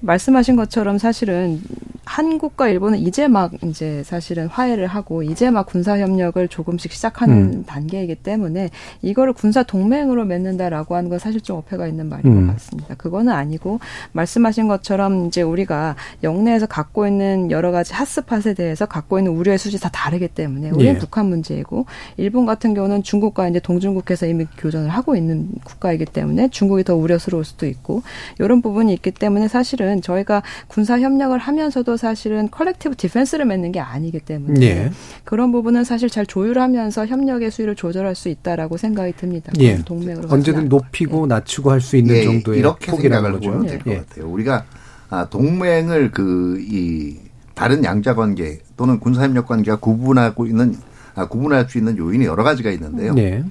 [0.00, 1.60] 말씀하신 것처럼 사실은
[2.06, 7.64] 한국과 일본은 이제 막 이제 사실은 화해를 하고 이제 막 군사 협력을 조금씩 시작하는 음.
[7.66, 8.70] 단계이기 때문에
[9.02, 12.46] 이거를 군사 동맹으로 맺는다라고 하는 건 사실 좀 어폐가 있는 말인 음.
[12.46, 12.94] 것 같습니다.
[12.94, 13.80] 그거는 아니고
[14.12, 19.80] 말씀하신 것처럼 이제 우리가 영내에서 갖고 있는 여러 가지 핫스팟에 대해서 갖고 있는 우려의 수준이
[19.80, 20.98] 다 다르기 때문에 우리는 예.
[20.98, 21.86] 북한 문제이고
[22.16, 27.44] 일본 같은 경우는 중국과 이제 동중국해서 이미 교전을 하고 있는 국가이기 때문에 중국이 더 우려스러울
[27.44, 28.02] 수도 있고
[28.38, 34.20] 이런 부분이 있기 때문에 사실은 저희가 군사 협력을 하면서도 사실은 collective defense를 맺는 게 아니기
[34.20, 34.90] 때문에 예.
[35.24, 39.52] 그런 부분은 사실 잘 조율하면서 협력의 수위를 조절할 수 있다라고 생각이 듭니다.
[39.58, 39.76] 예.
[39.82, 41.26] 동맹으로 언제든 높이고 예.
[41.28, 43.96] 낮추고 할 수 있는 예, 정도의 이렇게 생각을 보면 될것 예.
[43.98, 44.28] 같아요.
[44.30, 44.64] 우리가
[45.10, 47.16] 아, 동맹을 그 이
[47.54, 50.76] 다른 양자 관계 또는 군사 협력 관계가 구분하고 있는
[51.14, 53.14] 아, 구분할 수 있는 요인이 여러 가지가 있는데요.
[53.14, 53.42] 네.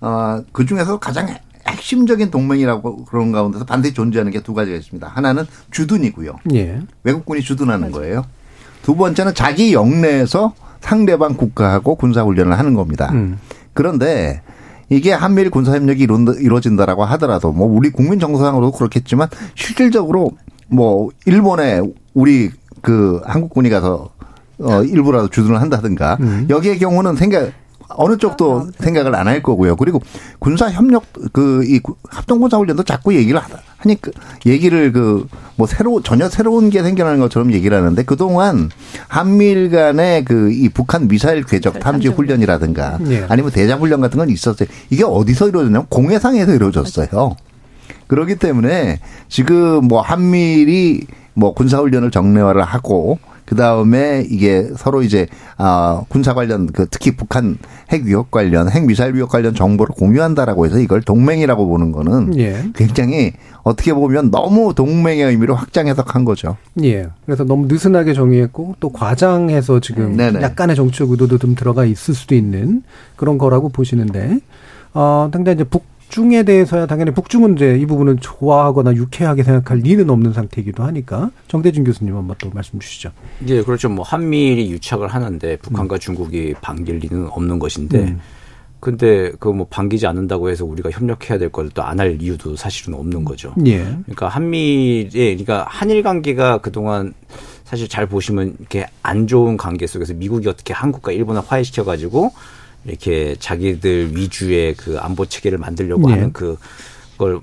[0.00, 1.26] 아, 그 중에서 가장
[1.68, 5.08] 핵심적인 동맹이라고 그런 가운데서 반드시 존재하는 게 두 가지가 있습니다.
[5.08, 6.36] 하나는 주둔이고요.
[6.54, 6.80] 예.
[7.02, 7.98] 외국군이 주둔하는 맞아.
[7.98, 8.24] 거예요.
[8.82, 13.10] 두 번째는 자기 영내에서 상대방 국가하고 군사훈련을 하는 겁니다.
[13.12, 13.38] 음.
[13.72, 14.42] 그런데
[14.88, 16.06] 이게 한미일 군사협력이
[16.38, 20.30] 이루어진다라고 하더라도 뭐 우리 국민 정서상으로도 그렇겠지만 실질적으로
[20.68, 21.80] 뭐 일본에
[22.14, 22.50] 우리
[22.82, 24.10] 그 한국군이 가서
[24.60, 26.46] 어 일부라도 주둔을 한다든가 음.
[26.48, 27.50] 여기의 경우는 생각
[27.96, 28.84] 어느 쪽도 아, 네.
[28.84, 29.76] 생각을 안 할 거고요.
[29.76, 30.00] 그리고
[30.38, 33.40] 군사 협력 그 이 합동 군사 훈련도 자꾸 얘기를
[33.78, 34.10] 하니까
[34.46, 35.26] 얘기를 그
[35.58, 38.68] 뭐 새로 전혀 새로운 게 생겨나는 것처럼 얘기를 하는데 그 동안
[39.08, 43.24] 한미일 간의 그 이 북한 미사일 궤적 탐지 훈련이라든가 네.
[43.28, 44.68] 아니면 대장 훈련 같은 건 있었어요.
[44.90, 47.36] 이게 어디서 이루어졌냐면 공해상에서 이루어졌어요.
[48.06, 55.28] 그렇기 때문에 지금 뭐 한미일이 뭐 군사 훈련을 정례화를 하고 그 다음에 이게 서로 이제
[55.56, 57.56] 아 군사 관련 그 특히 북한
[57.90, 62.64] 핵 위협 관련 핵 미사일 위협 관련 정보를 공유한다라고 해서 이걸 동맹이라고 보는 거는 예.
[62.74, 63.32] 굉장히
[63.62, 66.56] 어떻게 보면 너무 동맹의 의미로 확장 해석한 거죠.
[66.82, 67.08] 예.
[67.24, 70.42] 그래서 너무 느슨하게 정의했고 또 과장해서 지금 네네.
[70.42, 72.82] 약간의 정치적 의도도 좀 들어가 있을 수도 있는
[73.14, 74.40] 그런 거라고 보시는데
[74.92, 80.08] 어 근데 이제 북 북중에 대해서야 당연히 북중은 이제 이 부분은 좋아하거나 유쾌하게 생각할 리는
[80.08, 83.10] 없는 상태이기도 하니까 정대진 교수님 한번 또 말씀 주시죠.
[83.48, 83.88] 예, 그렇죠.
[83.88, 85.98] 뭐 한미일이 유착을 하는데 북한과 음.
[85.98, 88.20] 중국이 반길 리는 없는 것인데 음.
[88.78, 93.54] 근데 그 뭐 반기지 않는다고 해서 우리가 협력해야 될걸또안 할 이유도 사실은 없는 거죠.
[93.66, 93.78] 예.
[93.78, 97.14] 그러니까 한미의 그러니까 한일 관계가 그동안
[97.64, 102.32] 사실 잘 보시면 이렇게 안 좋은 관계 속에서 미국이 어떻게 한국과 일본을 화해시켜 가지고
[102.88, 106.14] 이렇게 자기들 위주의 그 안보 체계를 만들려고 네.
[106.14, 107.40] 하는 그걸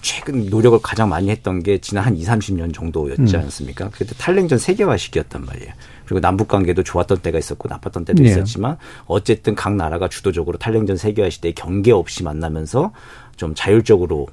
[0.00, 3.40] 최근 노력을 가장 많이 했던 게 지난 한 2, 30년 정도였지 음.
[3.42, 3.90] 않습니까?
[3.90, 5.72] 그때 탈냉전 세계화 시기였단 말이에요.
[6.04, 8.30] 그리고 남북 관계도 좋았던 때가 있었고 나빴던 때도 네.
[8.30, 8.76] 있었지만
[9.06, 12.92] 어쨌든 각 나라가 주도적으로 탈냉전 세계화 시대에 경계 없이 만나면서
[13.36, 14.28] 좀 자율적으로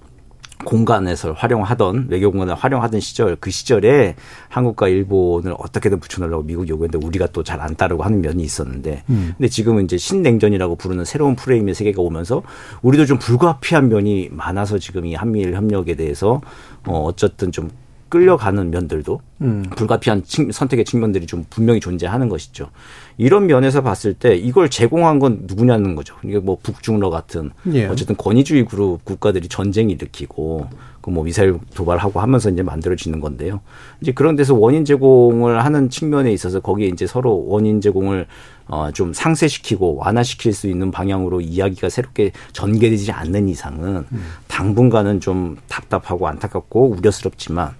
[0.63, 4.15] 공간에서 활용하던 외교 공간을 활용하던 시절 그 시절에
[4.47, 9.33] 한국과 일본을 어떻게든 붙여놓으려고 미국 요구했는데 우리가 또 잘 안 따르고 하는 면이 있었는데 음.
[9.37, 12.41] 근데 지금은 이제 신냉전이라고 부르는 새로운 프레임의 세계가 오면서
[12.81, 16.41] 우리도 좀 불가피한 면이 많아서 지금 이 한미일 협력에 대해서
[16.85, 17.69] 어 어쨌든 좀
[18.09, 19.63] 끌려가는 면들도 음.
[19.75, 22.69] 불가피한 선택의 측면들이 좀 분명히 존재하는 것이죠.
[23.17, 26.15] 이런 면에서 봤을 때 이걸 제공한 건 누구냐는 거죠.
[26.23, 27.85] 이게 뭐 북중러 같은 예.
[27.85, 30.67] 어쨌든 권위주의 그룹 국가들이 전쟁 일으키고
[31.01, 33.61] 그뭐 미사일 도발하고 하면서 이제 만들어지는 건데요.
[34.01, 38.27] 이제 그런 데서 원인 제공을 하는 측면에 있어서 거기에 이제 서로 원인 제공을
[38.67, 44.25] 어, 좀 상쇄시키고 완화시킬 수 있는 방향으로 이야기가 새롭게 전개되지 않는 이상은 음.
[44.47, 47.75] 당분간은 좀 답답하고 안타깝고 우려스럽지만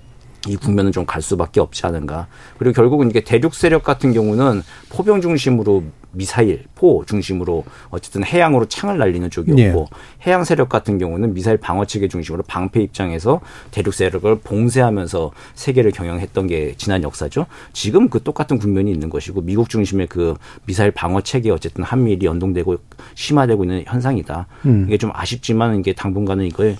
[0.47, 2.27] 이 국면은 좀 갈 수밖에 없지 않은가.
[2.57, 8.97] 그리고 결국은 이게 대륙 세력 같은 경우는 포병 중심으로 미사일, 포 중심으로 어쨌든 해양으로 창을
[8.97, 10.25] 날리는 쪽이었고 네.
[10.25, 13.41] 해양 세력 같은 경우는 미사일 방어 체계 중심으로 방패 입장에서
[13.71, 17.45] 대륙 세력을 봉쇄하면서 세계를 경영했던 게 지난 역사죠.
[17.73, 20.35] 지금 그 똑같은 국면이 있는 것이고 미국 중심의 그
[20.65, 22.77] 미사일 방어 체계 어쨌든 한미일이 연동되고
[23.13, 24.47] 심화되고 있는 현상이다.
[24.65, 24.85] 음.
[24.87, 26.77] 이게 좀 아쉽지만 이게 당분간은 이걸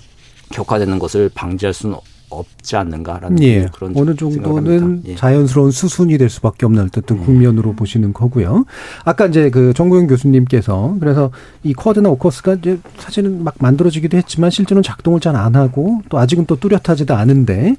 [0.52, 1.96] 격화되는 것을 방지할 수는
[2.28, 3.68] 없지 않는가라는 예.
[3.72, 5.14] 그런 어느 정도는 예.
[5.14, 7.24] 자연스러운 수순이 될 수밖에 없는 어떤 음.
[7.24, 8.64] 국면으로 보시는 거고요.
[9.04, 11.30] 아까 이제 그 정구영 교수님께서 그래서
[11.62, 16.46] 이 쿼드나 오커스가 이제 사실은 막 만들어지기도 했지만 실제로는 작동을 잘 안 하고 또 아직은
[16.46, 17.76] 또 뚜렷하지도 않은데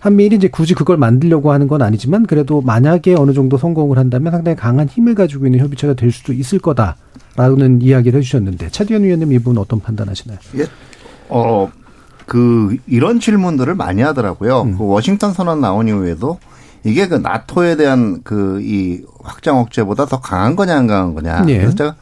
[0.00, 4.56] 한미일이 이제 굳이 그걸 만들려고 하는 건 아니지만 그래도 만약에 어느 정도 성공을 한다면 상당히
[4.56, 9.58] 강한 힘을 가지고 있는 협의체가 될 수도 있을 거다라는 이야기를 해주셨는데 차디현 위원님 이 부분
[9.58, 10.38] 어떤 판단하시나요?
[10.58, 10.66] 예.
[11.28, 11.70] 어,
[12.26, 14.62] 그 이런 질문들을 많이 하더라고요.
[14.62, 14.78] 음.
[14.78, 16.38] 그 워싱턴 선언 나온 이후에도
[16.84, 21.44] 이게 그 나토에 대한 그 이 확장 억제보다 더 강한 거냐 안 강한 거냐.
[21.48, 21.58] 예.
[21.58, 21.94] 그래서 제가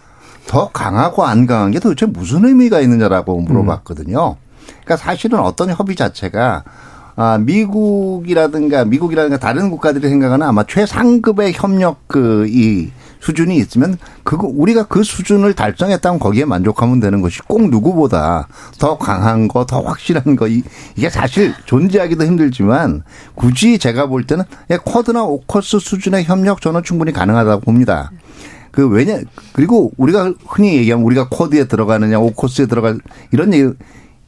[0.47, 4.37] 더 강하고 안 강한 게 도대체 무슨 의미가 있느냐라고 물어봤거든요.
[4.85, 6.65] 그러니까 사실은 어떤 협의 자체가
[7.15, 12.91] 아, 미국이라든가 미국이라든가 다른 국가들이 생각하는 아마 최상급의 협력 그 이
[13.23, 18.49] 수준이 있으면 그거 우리가 그 수준을 달성했다면 거기에 만족하면 되는 것이 꼭 누구보다
[18.79, 23.05] 더 강한 거, 더 확실한 거 이게 사실 존재하기도 힘들지만
[23.35, 24.45] 굳이 제가 볼 때는
[24.85, 28.11] 쿼드나 오커스 수준의 협력 저는 충분히 가능하다고 봅니다.
[28.73, 29.19] 그 왜냐
[29.53, 32.99] 그리고 우리가 흔히 얘기하면 우리가 쿼드에 들어가느냐 오커스에 들어갈
[33.31, 33.71] 이런 얘기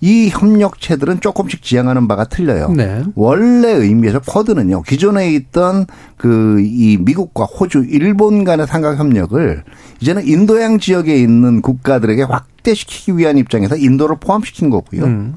[0.04, 2.68] 이 협력체들은 조금씩 지향하는 바가 틀려요.
[2.76, 3.02] 네.
[3.14, 4.82] 원래 의미에서 쿼드는요.
[4.82, 5.86] 기존에 있던
[6.18, 9.64] 그 이 미국과 호주, 일본 간의 삼각 협력을
[10.00, 15.04] 이제는 인도양 지역에 있는 국가들에게 확대시키기 위한 입장에서 인도를 포함시킨 거고요.
[15.04, 15.34] 음.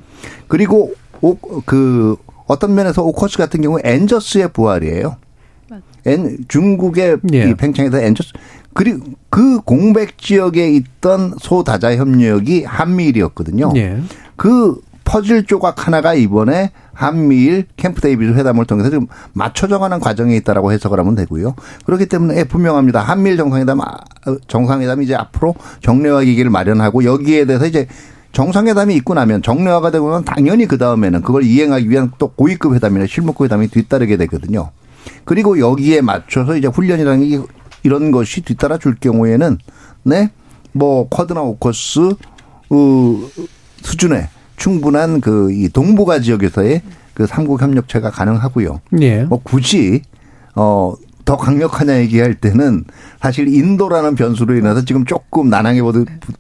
[0.50, 5.16] 그리고 오, 그 어떤 면에서 오커스 같은 경우 엔저스의 부활이에요.
[6.06, 7.50] 엔, 중국의 예.
[7.50, 8.34] 이 팽창에서 엔저스
[8.74, 13.72] 그리고 그 공백 지역에 있던 소다자 협력이 한미일이었거든요.
[13.78, 14.02] 예.
[14.38, 21.00] 그 퍼즐 조각 하나가 이번에 한미일 캠프 데이비드 회담을 통해서 좀 맞춰져가는 과정에 있다라고 해석을
[21.00, 21.56] 하면 되고요.
[21.86, 23.02] 그렇기 때문에 분명합니다.
[23.02, 23.98] 한미일 정상회담 아,
[24.48, 27.88] 정상회담이 이제 앞으로 정례화 기기를 마련하고 여기에 대해서 이제
[28.34, 33.08] 정상회담이 있고 나면 정례화가 되고 나면 당연히 그 다음에는 그걸 이행하기 위한 또 고위급 회담이나
[33.08, 34.72] 실무급 회담이 뒤따르게 되거든요.
[35.24, 37.40] 그리고 여기에 맞춰서 이제 훈련이라는 게
[37.84, 39.58] 이런 것이 뒤따라 줄 경우에는
[40.04, 40.32] 네,
[40.74, 42.16] 뭐 쿼드나 오커스
[42.70, 43.22] 어,
[43.88, 44.28] 수준의
[44.58, 46.82] 충분한 그 이 동북아 지역에서의
[47.14, 48.82] 그 삼국 협력체가 가능하고요.
[49.02, 49.24] 예.
[49.24, 50.02] 뭐 굳이
[50.56, 50.94] 어.
[51.26, 52.86] 더 강력하냐 얘기할 때는
[53.20, 55.82] 사실 인도라는 변수로 인해서 지금 조금 난항에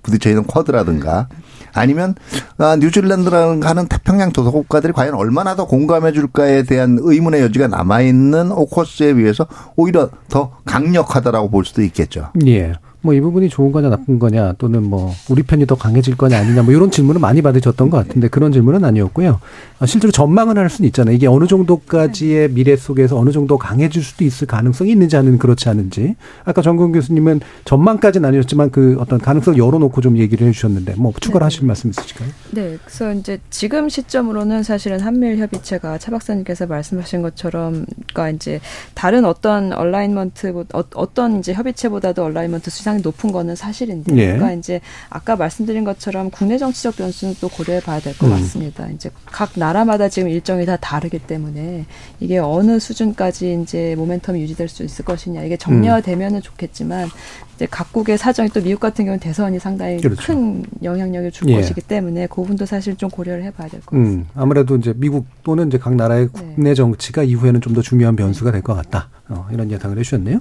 [0.02, 1.28] 부딪혀 있는 쿼드라든가
[1.74, 2.16] 아니면
[2.58, 8.00] 아, 뉴질랜드라는 하는 태평양 도서 국가들이 과연 얼마나 더 공감해 줄까에 대한 의문의 여지가 남아
[8.00, 9.46] 있는 오커스에 비해서
[9.76, 12.30] 오히려 더 강력하다라고 볼 수도 있겠죠.
[12.46, 12.72] 예.
[13.08, 16.62] 뭐 이 부분이 좋은 거냐 나쁜 거냐 또는 뭐 우리 편이 더 강해질 거냐 아니냐
[16.64, 19.40] 뭐 이런 질문을 많이 받으셨던 것 같은데 그런 질문은 아니었고요.
[19.80, 21.16] 아, 실제로 전망은 할 수는 있잖아요.
[21.16, 26.16] 이게 어느 정도까지의 미래 속에서 어느 정도 강해질 수도 있을 가능성이 있는지 아니면 그렇지 않은지.
[26.46, 31.46] 아까 정근 교수님은 전망까지는 아니었지만 그 어떤 가능성 열어놓고 좀 얘기를 해주셨는데 뭐 추가로 네.
[31.46, 32.30] 하실 말씀 있으실까요?
[32.52, 38.60] 네, 그래서 이제 지금 시점으로는 사실은 한미일 협의체가 차 박사님께서 말씀하신 것처럼 그러니까 이제
[38.94, 44.26] 다른 어떤 얼라인먼트 어, 떤 이제 협의체보다도 얼라인먼트 수상 이 높은 거는 사실인데 예.
[44.34, 48.36] 그러니까 이제 아까 말씀드린 것처럼 국내 정치적 변수는 또 고려해 봐야 될것 음.
[48.36, 48.88] 같습니다.
[48.90, 51.86] 이제 각 나라마다 지금 일정이 다 다르기 때문에
[52.20, 57.08] 이게 어느 수준까지 이제 모멘텀이 유지될 수 있을 것이냐 이게 정리화되면은 좋겠지만
[57.56, 60.22] 이제 각국의 사정이 또 미국 같은 경우는 대선이 상당히 그렇죠.
[60.22, 61.56] 큰 영향력을 줄 예.
[61.56, 64.30] 것이기 때문에 그 부분도 사실 좀 고려를 해봐야 될것 음, 같습니다.
[64.36, 66.54] 음, 아무래도 이제 미국 또는 이제 각 나라의 네.
[66.56, 69.10] 국내 정치가 이후에는 좀 더 중요한 변수가 될 것 같다.
[69.30, 70.40] 어, 이런 예상을 해주셨네요.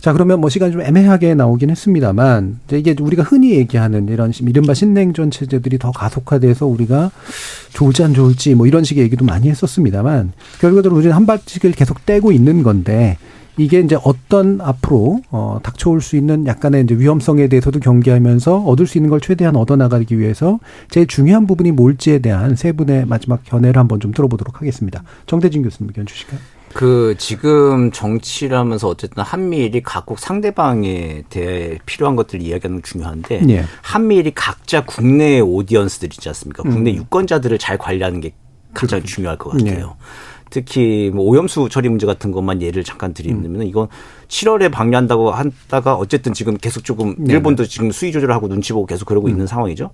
[0.00, 4.74] 자 그러면 뭐 시간이 좀 애매하게 나오긴 했습니다만 이제 이게 우리가 흔히 얘기하는 이런 이른바
[4.74, 7.10] 신냉전 체제들이 더 가속화돼서 우리가
[7.72, 12.32] 좋을지 안 좋을지 뭐 이런 식의 얘기도 많이 했었습니다만 결과적으로 우리는 한 발씩을 계속 떼고
[12.32, 13.16] 있는 건데
[13.58, 18.98] 이게 이제 어떤 앞으로 어 닥쳐올 수 있는 약간의 이제 위험성에 대해서도 경계하면서 얻을 수
[18.98, 20.60] 있는 걸 최대한 얻어 나가기 위해서
[20.90, 25.02] 제일 중요한 부분이 뭘지에 대한 세 분의 마지막 견해를 한번 좀 들어보도록 하겠습니다.
[25.26, 26.57] 정대진 교수님 의견 주실까요?
[26.74, 33.64] 그 지금 정치라면서 어쨌든 한미일이 각국 상대방에 대해 필요한 것들을 이야기하는 게 중요한데 예.
[33.82, 36.62] 한미일이 각자 국내 오디언스들 있지 않습니까?
[36.66, 36.70] 음.
[36.70, 38.32] 국내 유권자들을 잘 관리하는 게
[38.74, 39.96] 가장 중요할 것 같아요.
[39.98, 40.38] 예.
[40.50, 43.62] 특히 뭐 오염수 처리 문제 같은 것만 예를 잠깐 드리면 음.
[43.62, 43.88] 이건
[44.28, 48.86] 7월에 방류한다고 한다가 어쨌든 지금 계속 조금 네 일본도 지금 수위 조절을 하고 눈치 보고
[48.86, 49.32] 계속 그러고 음.
[49.32, 49.90] 있는 상황이죠.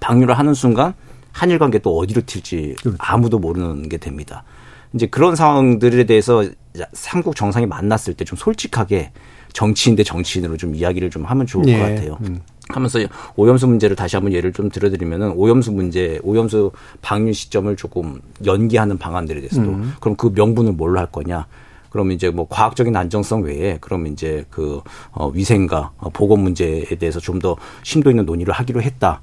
[0.00, 0.94] 방류를 하는 순간
[1.32, 2.96] 한일 관계 또 어디로 튈지 그렇죠.
[2.98, 4.44] 아무도 모르는 게 됩니다.
[4.92, 6.44] 이제 그런 상황들에 대해서
[6.92, 9.12] 삼국 정상이 만났을 때 좀 솔직하게
[9.52, 11.78] 정치인 대 정치인으로 좀 이야기를 좀 하면 좋을 예.
[11.78, 12.18] 것 같아요.
[12.22, 12.40] 음.
[12.68, 13.00] 하면서
[13.34, 16.70] 오염수 문제를 다시 한번 예를 좀 들어드리면은 오염수 문제, 오염수
[17.02, 19.94] 방류 시점을 조금 연기하는 방안들에 대해서도 음.
[20.00, 21.46] 그럼 그 명분을 뭘로 할 거냐?
[21.88, 24.80] 그럼 이제 뭐 과학적인 안정성 외에 그럼 이제 그
[25.10, 29.20] 어, 위생과 어, 보건 문제에 대해서 좀 더 심도 있는 논의를 하기로 했다.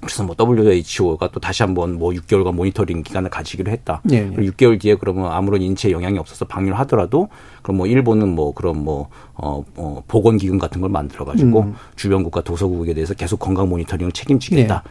[0.00, 4.00] 그래서 뭐 WHO가 또 다시 한번 뭐 6개월간 모니터링 기간을 가지기로 했다.
[4.10, 4.32] 예, 예.
[4.34, 7.28] 그리고 6개월 뒤에 그러면 아무런 인체 영향이 없어서 방류를 하더라도
[7.62, 11.74] 그럼 뭐 일본은 뭐 그런 뭐 어, 어 보건 기금 같은 걸 만들어 가지고 음.
[11.96, 14.84] 주변국과 도서국에 대해서 계속 건강 모니터링을 책임지겠다라는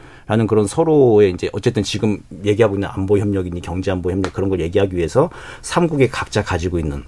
[0.43, 0.45] 예.
[0.47, 4.95] 그런 서로의 이제 어쨌든 지금 얘기하고 있는 안보 협력이니 경제 안보 협력 그런 걸 얘기하기
[4.95, 5.31] 위해서
[5.63, 7.03] 삼국이 각자 가지고 있는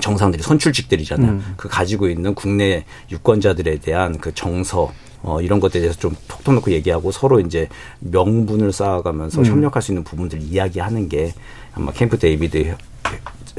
[0.00, 1.30] 정상들이 선출직들이잖아요.
[1.30, 1.54] 음.
[1.56, 4.92] 그 가지고 있는 국내 유권자들에 대한 그 정서
[5.22, 7.68] 어, 이런 것들에 대해서 좀 툭 터놓고 얘기하고 서로 이제
[8.00, 9.46] 명분을 쌓아가면서 음.
[9.46, 11.34] 협력할 수 있는 부분들 이야기하는 게
[11.74, 12.74] 아마 캠프 데이비드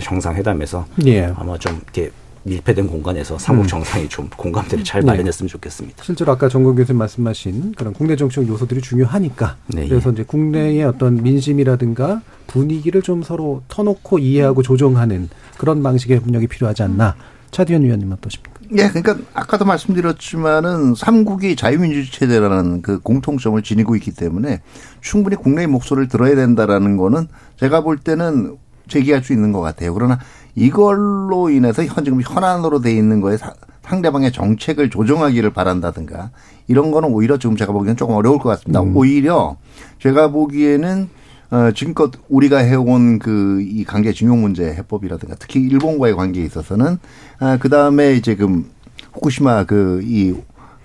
[0.02, 1.26] 정상회담에서 예.
[1.36, 2.12] 아마 좀 이렇게
[2.44, 3.68] 밀폐된 공간에서 삼국 음.
[3.68, 4.10] 정상이 음.
[4.10, 5.08] 좀 공감대를 잘 네.
[5.08, 5.52] 마련했으면 네.
[5.52, 6.04] 좋겠습니다.
[6.04, 9.88] 실제로 아까 정건 교수님 말씀하신 그런 국내 정치적 요소들이 중요하니까 네.
[9.88, 16.84] 그래서 이제 국내의 어떤 민심이라든가 분위기를 좀 서로 터놓고 이해하고 조정하는 그런 방식의 협력이 필요하지
[16.84, 17.16] 않나.
[17.52, 18.57] 차디현 위원님 어떠십니까?
[18.76, 24.62] 예, 그러니까 아까도 말씀드렸지만은 삼국이 자유민주주의 체제라는 그 공통점을 지니고 있기 때문에
[25.02, 28.58] 충분히 국내의 목소리를 들어야 된다라는 거는 제가 볼 때는
[28.88, 29.94] 제기할 수 있는 것 같아요.
[29.94, 30.20] 그러나
[30.56, 33.38] 이걸로 인해서 현 지금 현안으로 돼 있는 거에
[33.84, 36.32] 상대방의 정책을 조정하기를 바란다든가
[36.68, 38.82] 이런 거는 오히려 지금 제가 보기에는 조금 어려울 것 같습니다.
[38.82, 38.96] 음.
[38.96, 39.58] 오히려
[40.00, 41.10] 제가 보기에는
[41.50, 46.98] 어, 지금껏 우리가 해온 그 이 강제징용 문제 해법이라든가 특히 일본과의 관계에 있어서는
[47.40, 48.66] 아, 그 다음에 이제 그
[49.14, 50.36] 후쿠시마 그이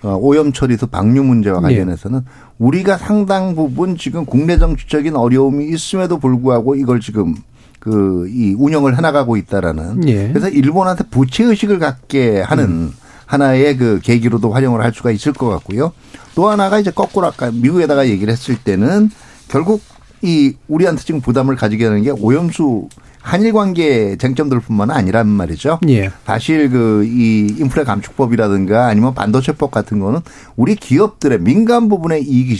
[0.03, 1.67] 어, 오염 처리소 방류 문제와 네.
[1.67, 2.25] 관련해서는 네.
[2.59, 7.35] 우리가 상당 부분 지금 국내 정치적인 어려움이 있음에도 불구하고 이걸 지금
[7.79, 10.29] 그 이 운영을 해나가고 있다라는 네.
[10.29, 12.93] 그래서 일본한테 부채 의식을 갖게 하는 음.
[13.25, 15.91] 하나의 그 계기로도 활용을 할 수가 있을 것 같고요.
[16.35, 19.09] 또 하나가 이제 거꾸로 아까 미국에다가 얘기를 했을 때는
[19.47, 19.81] 결국
[20.23, 22.87] 이 우리한테 지금 부담을 가지게 되는 게 오염수
[23.19, 25.79] 한일 관계 쟁점들뿐만 아니란 말이죠.
[25.87, 26.11] 예.
[26.25, 30.19] 사실 그 이 인플레 감축법이라든가 아니면 반도체법 같은 거는
[30.55, 32.57] 우리 기업들의 민간 부분에 이익이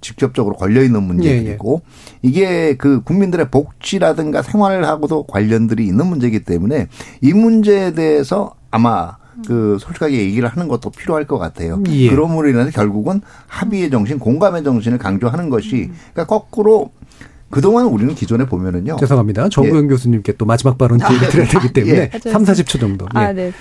[0.00, 2.28] 직접적으로 걸려 있는 문제이고 예, 예.
[2.28, 6.88] 이게 그 국민들의 복지라든가 생활하고도 관련들이 있는 문제이기 때문에
[7.20, 11.82] 이 문제에 대해서 아마 그 솔직하게 얘기를 하는 것도 필요할 것 같아요.
[11.88, 12.10] 예.
[12.10, 16.92] 그러므로 인해서 결국은 합의의 정신, 공감의 정신을 강조하는 것이 그러니까 거꾸로
[17.50, 18.96] 그동안 우리는 기존에 보면은요.
[19.00, 19.48] 죄송합니다.
[19.48, 19.88] 정구영 예.
[19.88, 22.30] 교수님께 또 마지막 발언 기회 드려야 되기 때문에 예.
[22.30, 23.06] 3, 40초 정도.
[23.16, 23.18] 예.
[23.18, 23.52] 아, 네.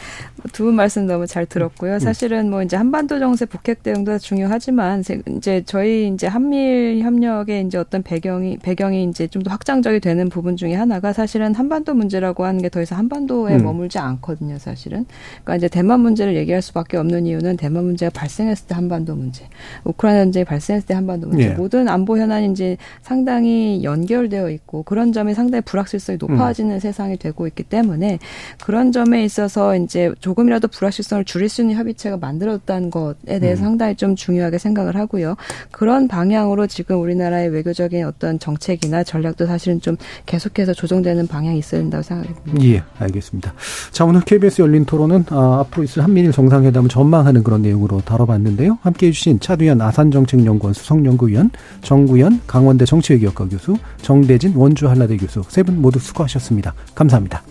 [0.53, 1.95] 두 분 말씀 너무 잘 들었고요.
[1.95, 1.99] 음.
[1.99, 5.03] 사실은 뭐 이제 한반도 정세 북핵 대응도 중요하지만
[5.35, 10.55] 이제 저희 이제 한미일 협력의 이제 어떤 배경이 배경이 이제 좀 더 확장적이 되는 부분
[10.57, 13.63] 중에 하나가 사실은 한반도 문제라고 하는 게 더 이상 한반도에 음.
[13.63, 15.05] 머물지 않거든요, 사실은.
[15.43, 19.45] 그러니까 이제 대만 문제를 얘기할 수밖에 없는 이유는 대만 문제가 발생했을 때 한반도 문제,
[19.85, 21.49] 우크라이나 전쟁이 발생했을 때 한반도 문제, 예.
[21.53, 26.79] 모든 안보 현안이 이제 상당히 연결되어 있고 그런 점이 상당히 불확실성이 높아지는 음.
[26.79, 28.19] 세상이 되고 있기 때문에
[28.63, 33.69] 그런 점에 있어서 이제 조금이라도 불확실성을 줄일 수 있는 협의체가 만들어졌다는 것에 대해서 음.
[33.69, 35.35] 상당히 좀 중요하게 생각을 하고요.
[35.71, 42.03] 그런 방향으로 지금 우리나라의 외교적인 어떤 정책이나 전략도 사실은 좀 계속해서 조정되는 방향이 있어야 된다고
[42.03, 42.63] 생각합니다.
[42.63, 43.53] 예, 알겠습니다.
[43.91, 48.79] 자, 오늘 KBS 열린 토론은 아, 앞으로 있을 한미일 정상회담을 전망하는 그런 내용으로 다뤄봤는데요.
[48.81, 51.51] 함께 해 주신 차두현 아산정책연구원 수석연구위원,
[51.81, 56.73] 정구현 강원대 정치외교학과 교수, 정대진 원주 한라대 교수 세 분 모두 수고하셨습니다.
[56.95, 57.43] 감사합니다.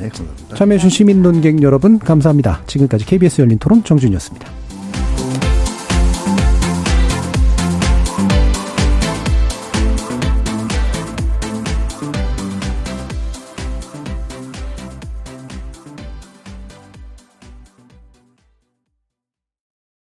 [0.00, 0.56] 네, 감사합니다.
[0.56, 2.62] 참여해주신 시민 논객 여러분 감사합니다.
[2.66, 4.59] 지금까지 KBS 열린 토론 정준이었습니다.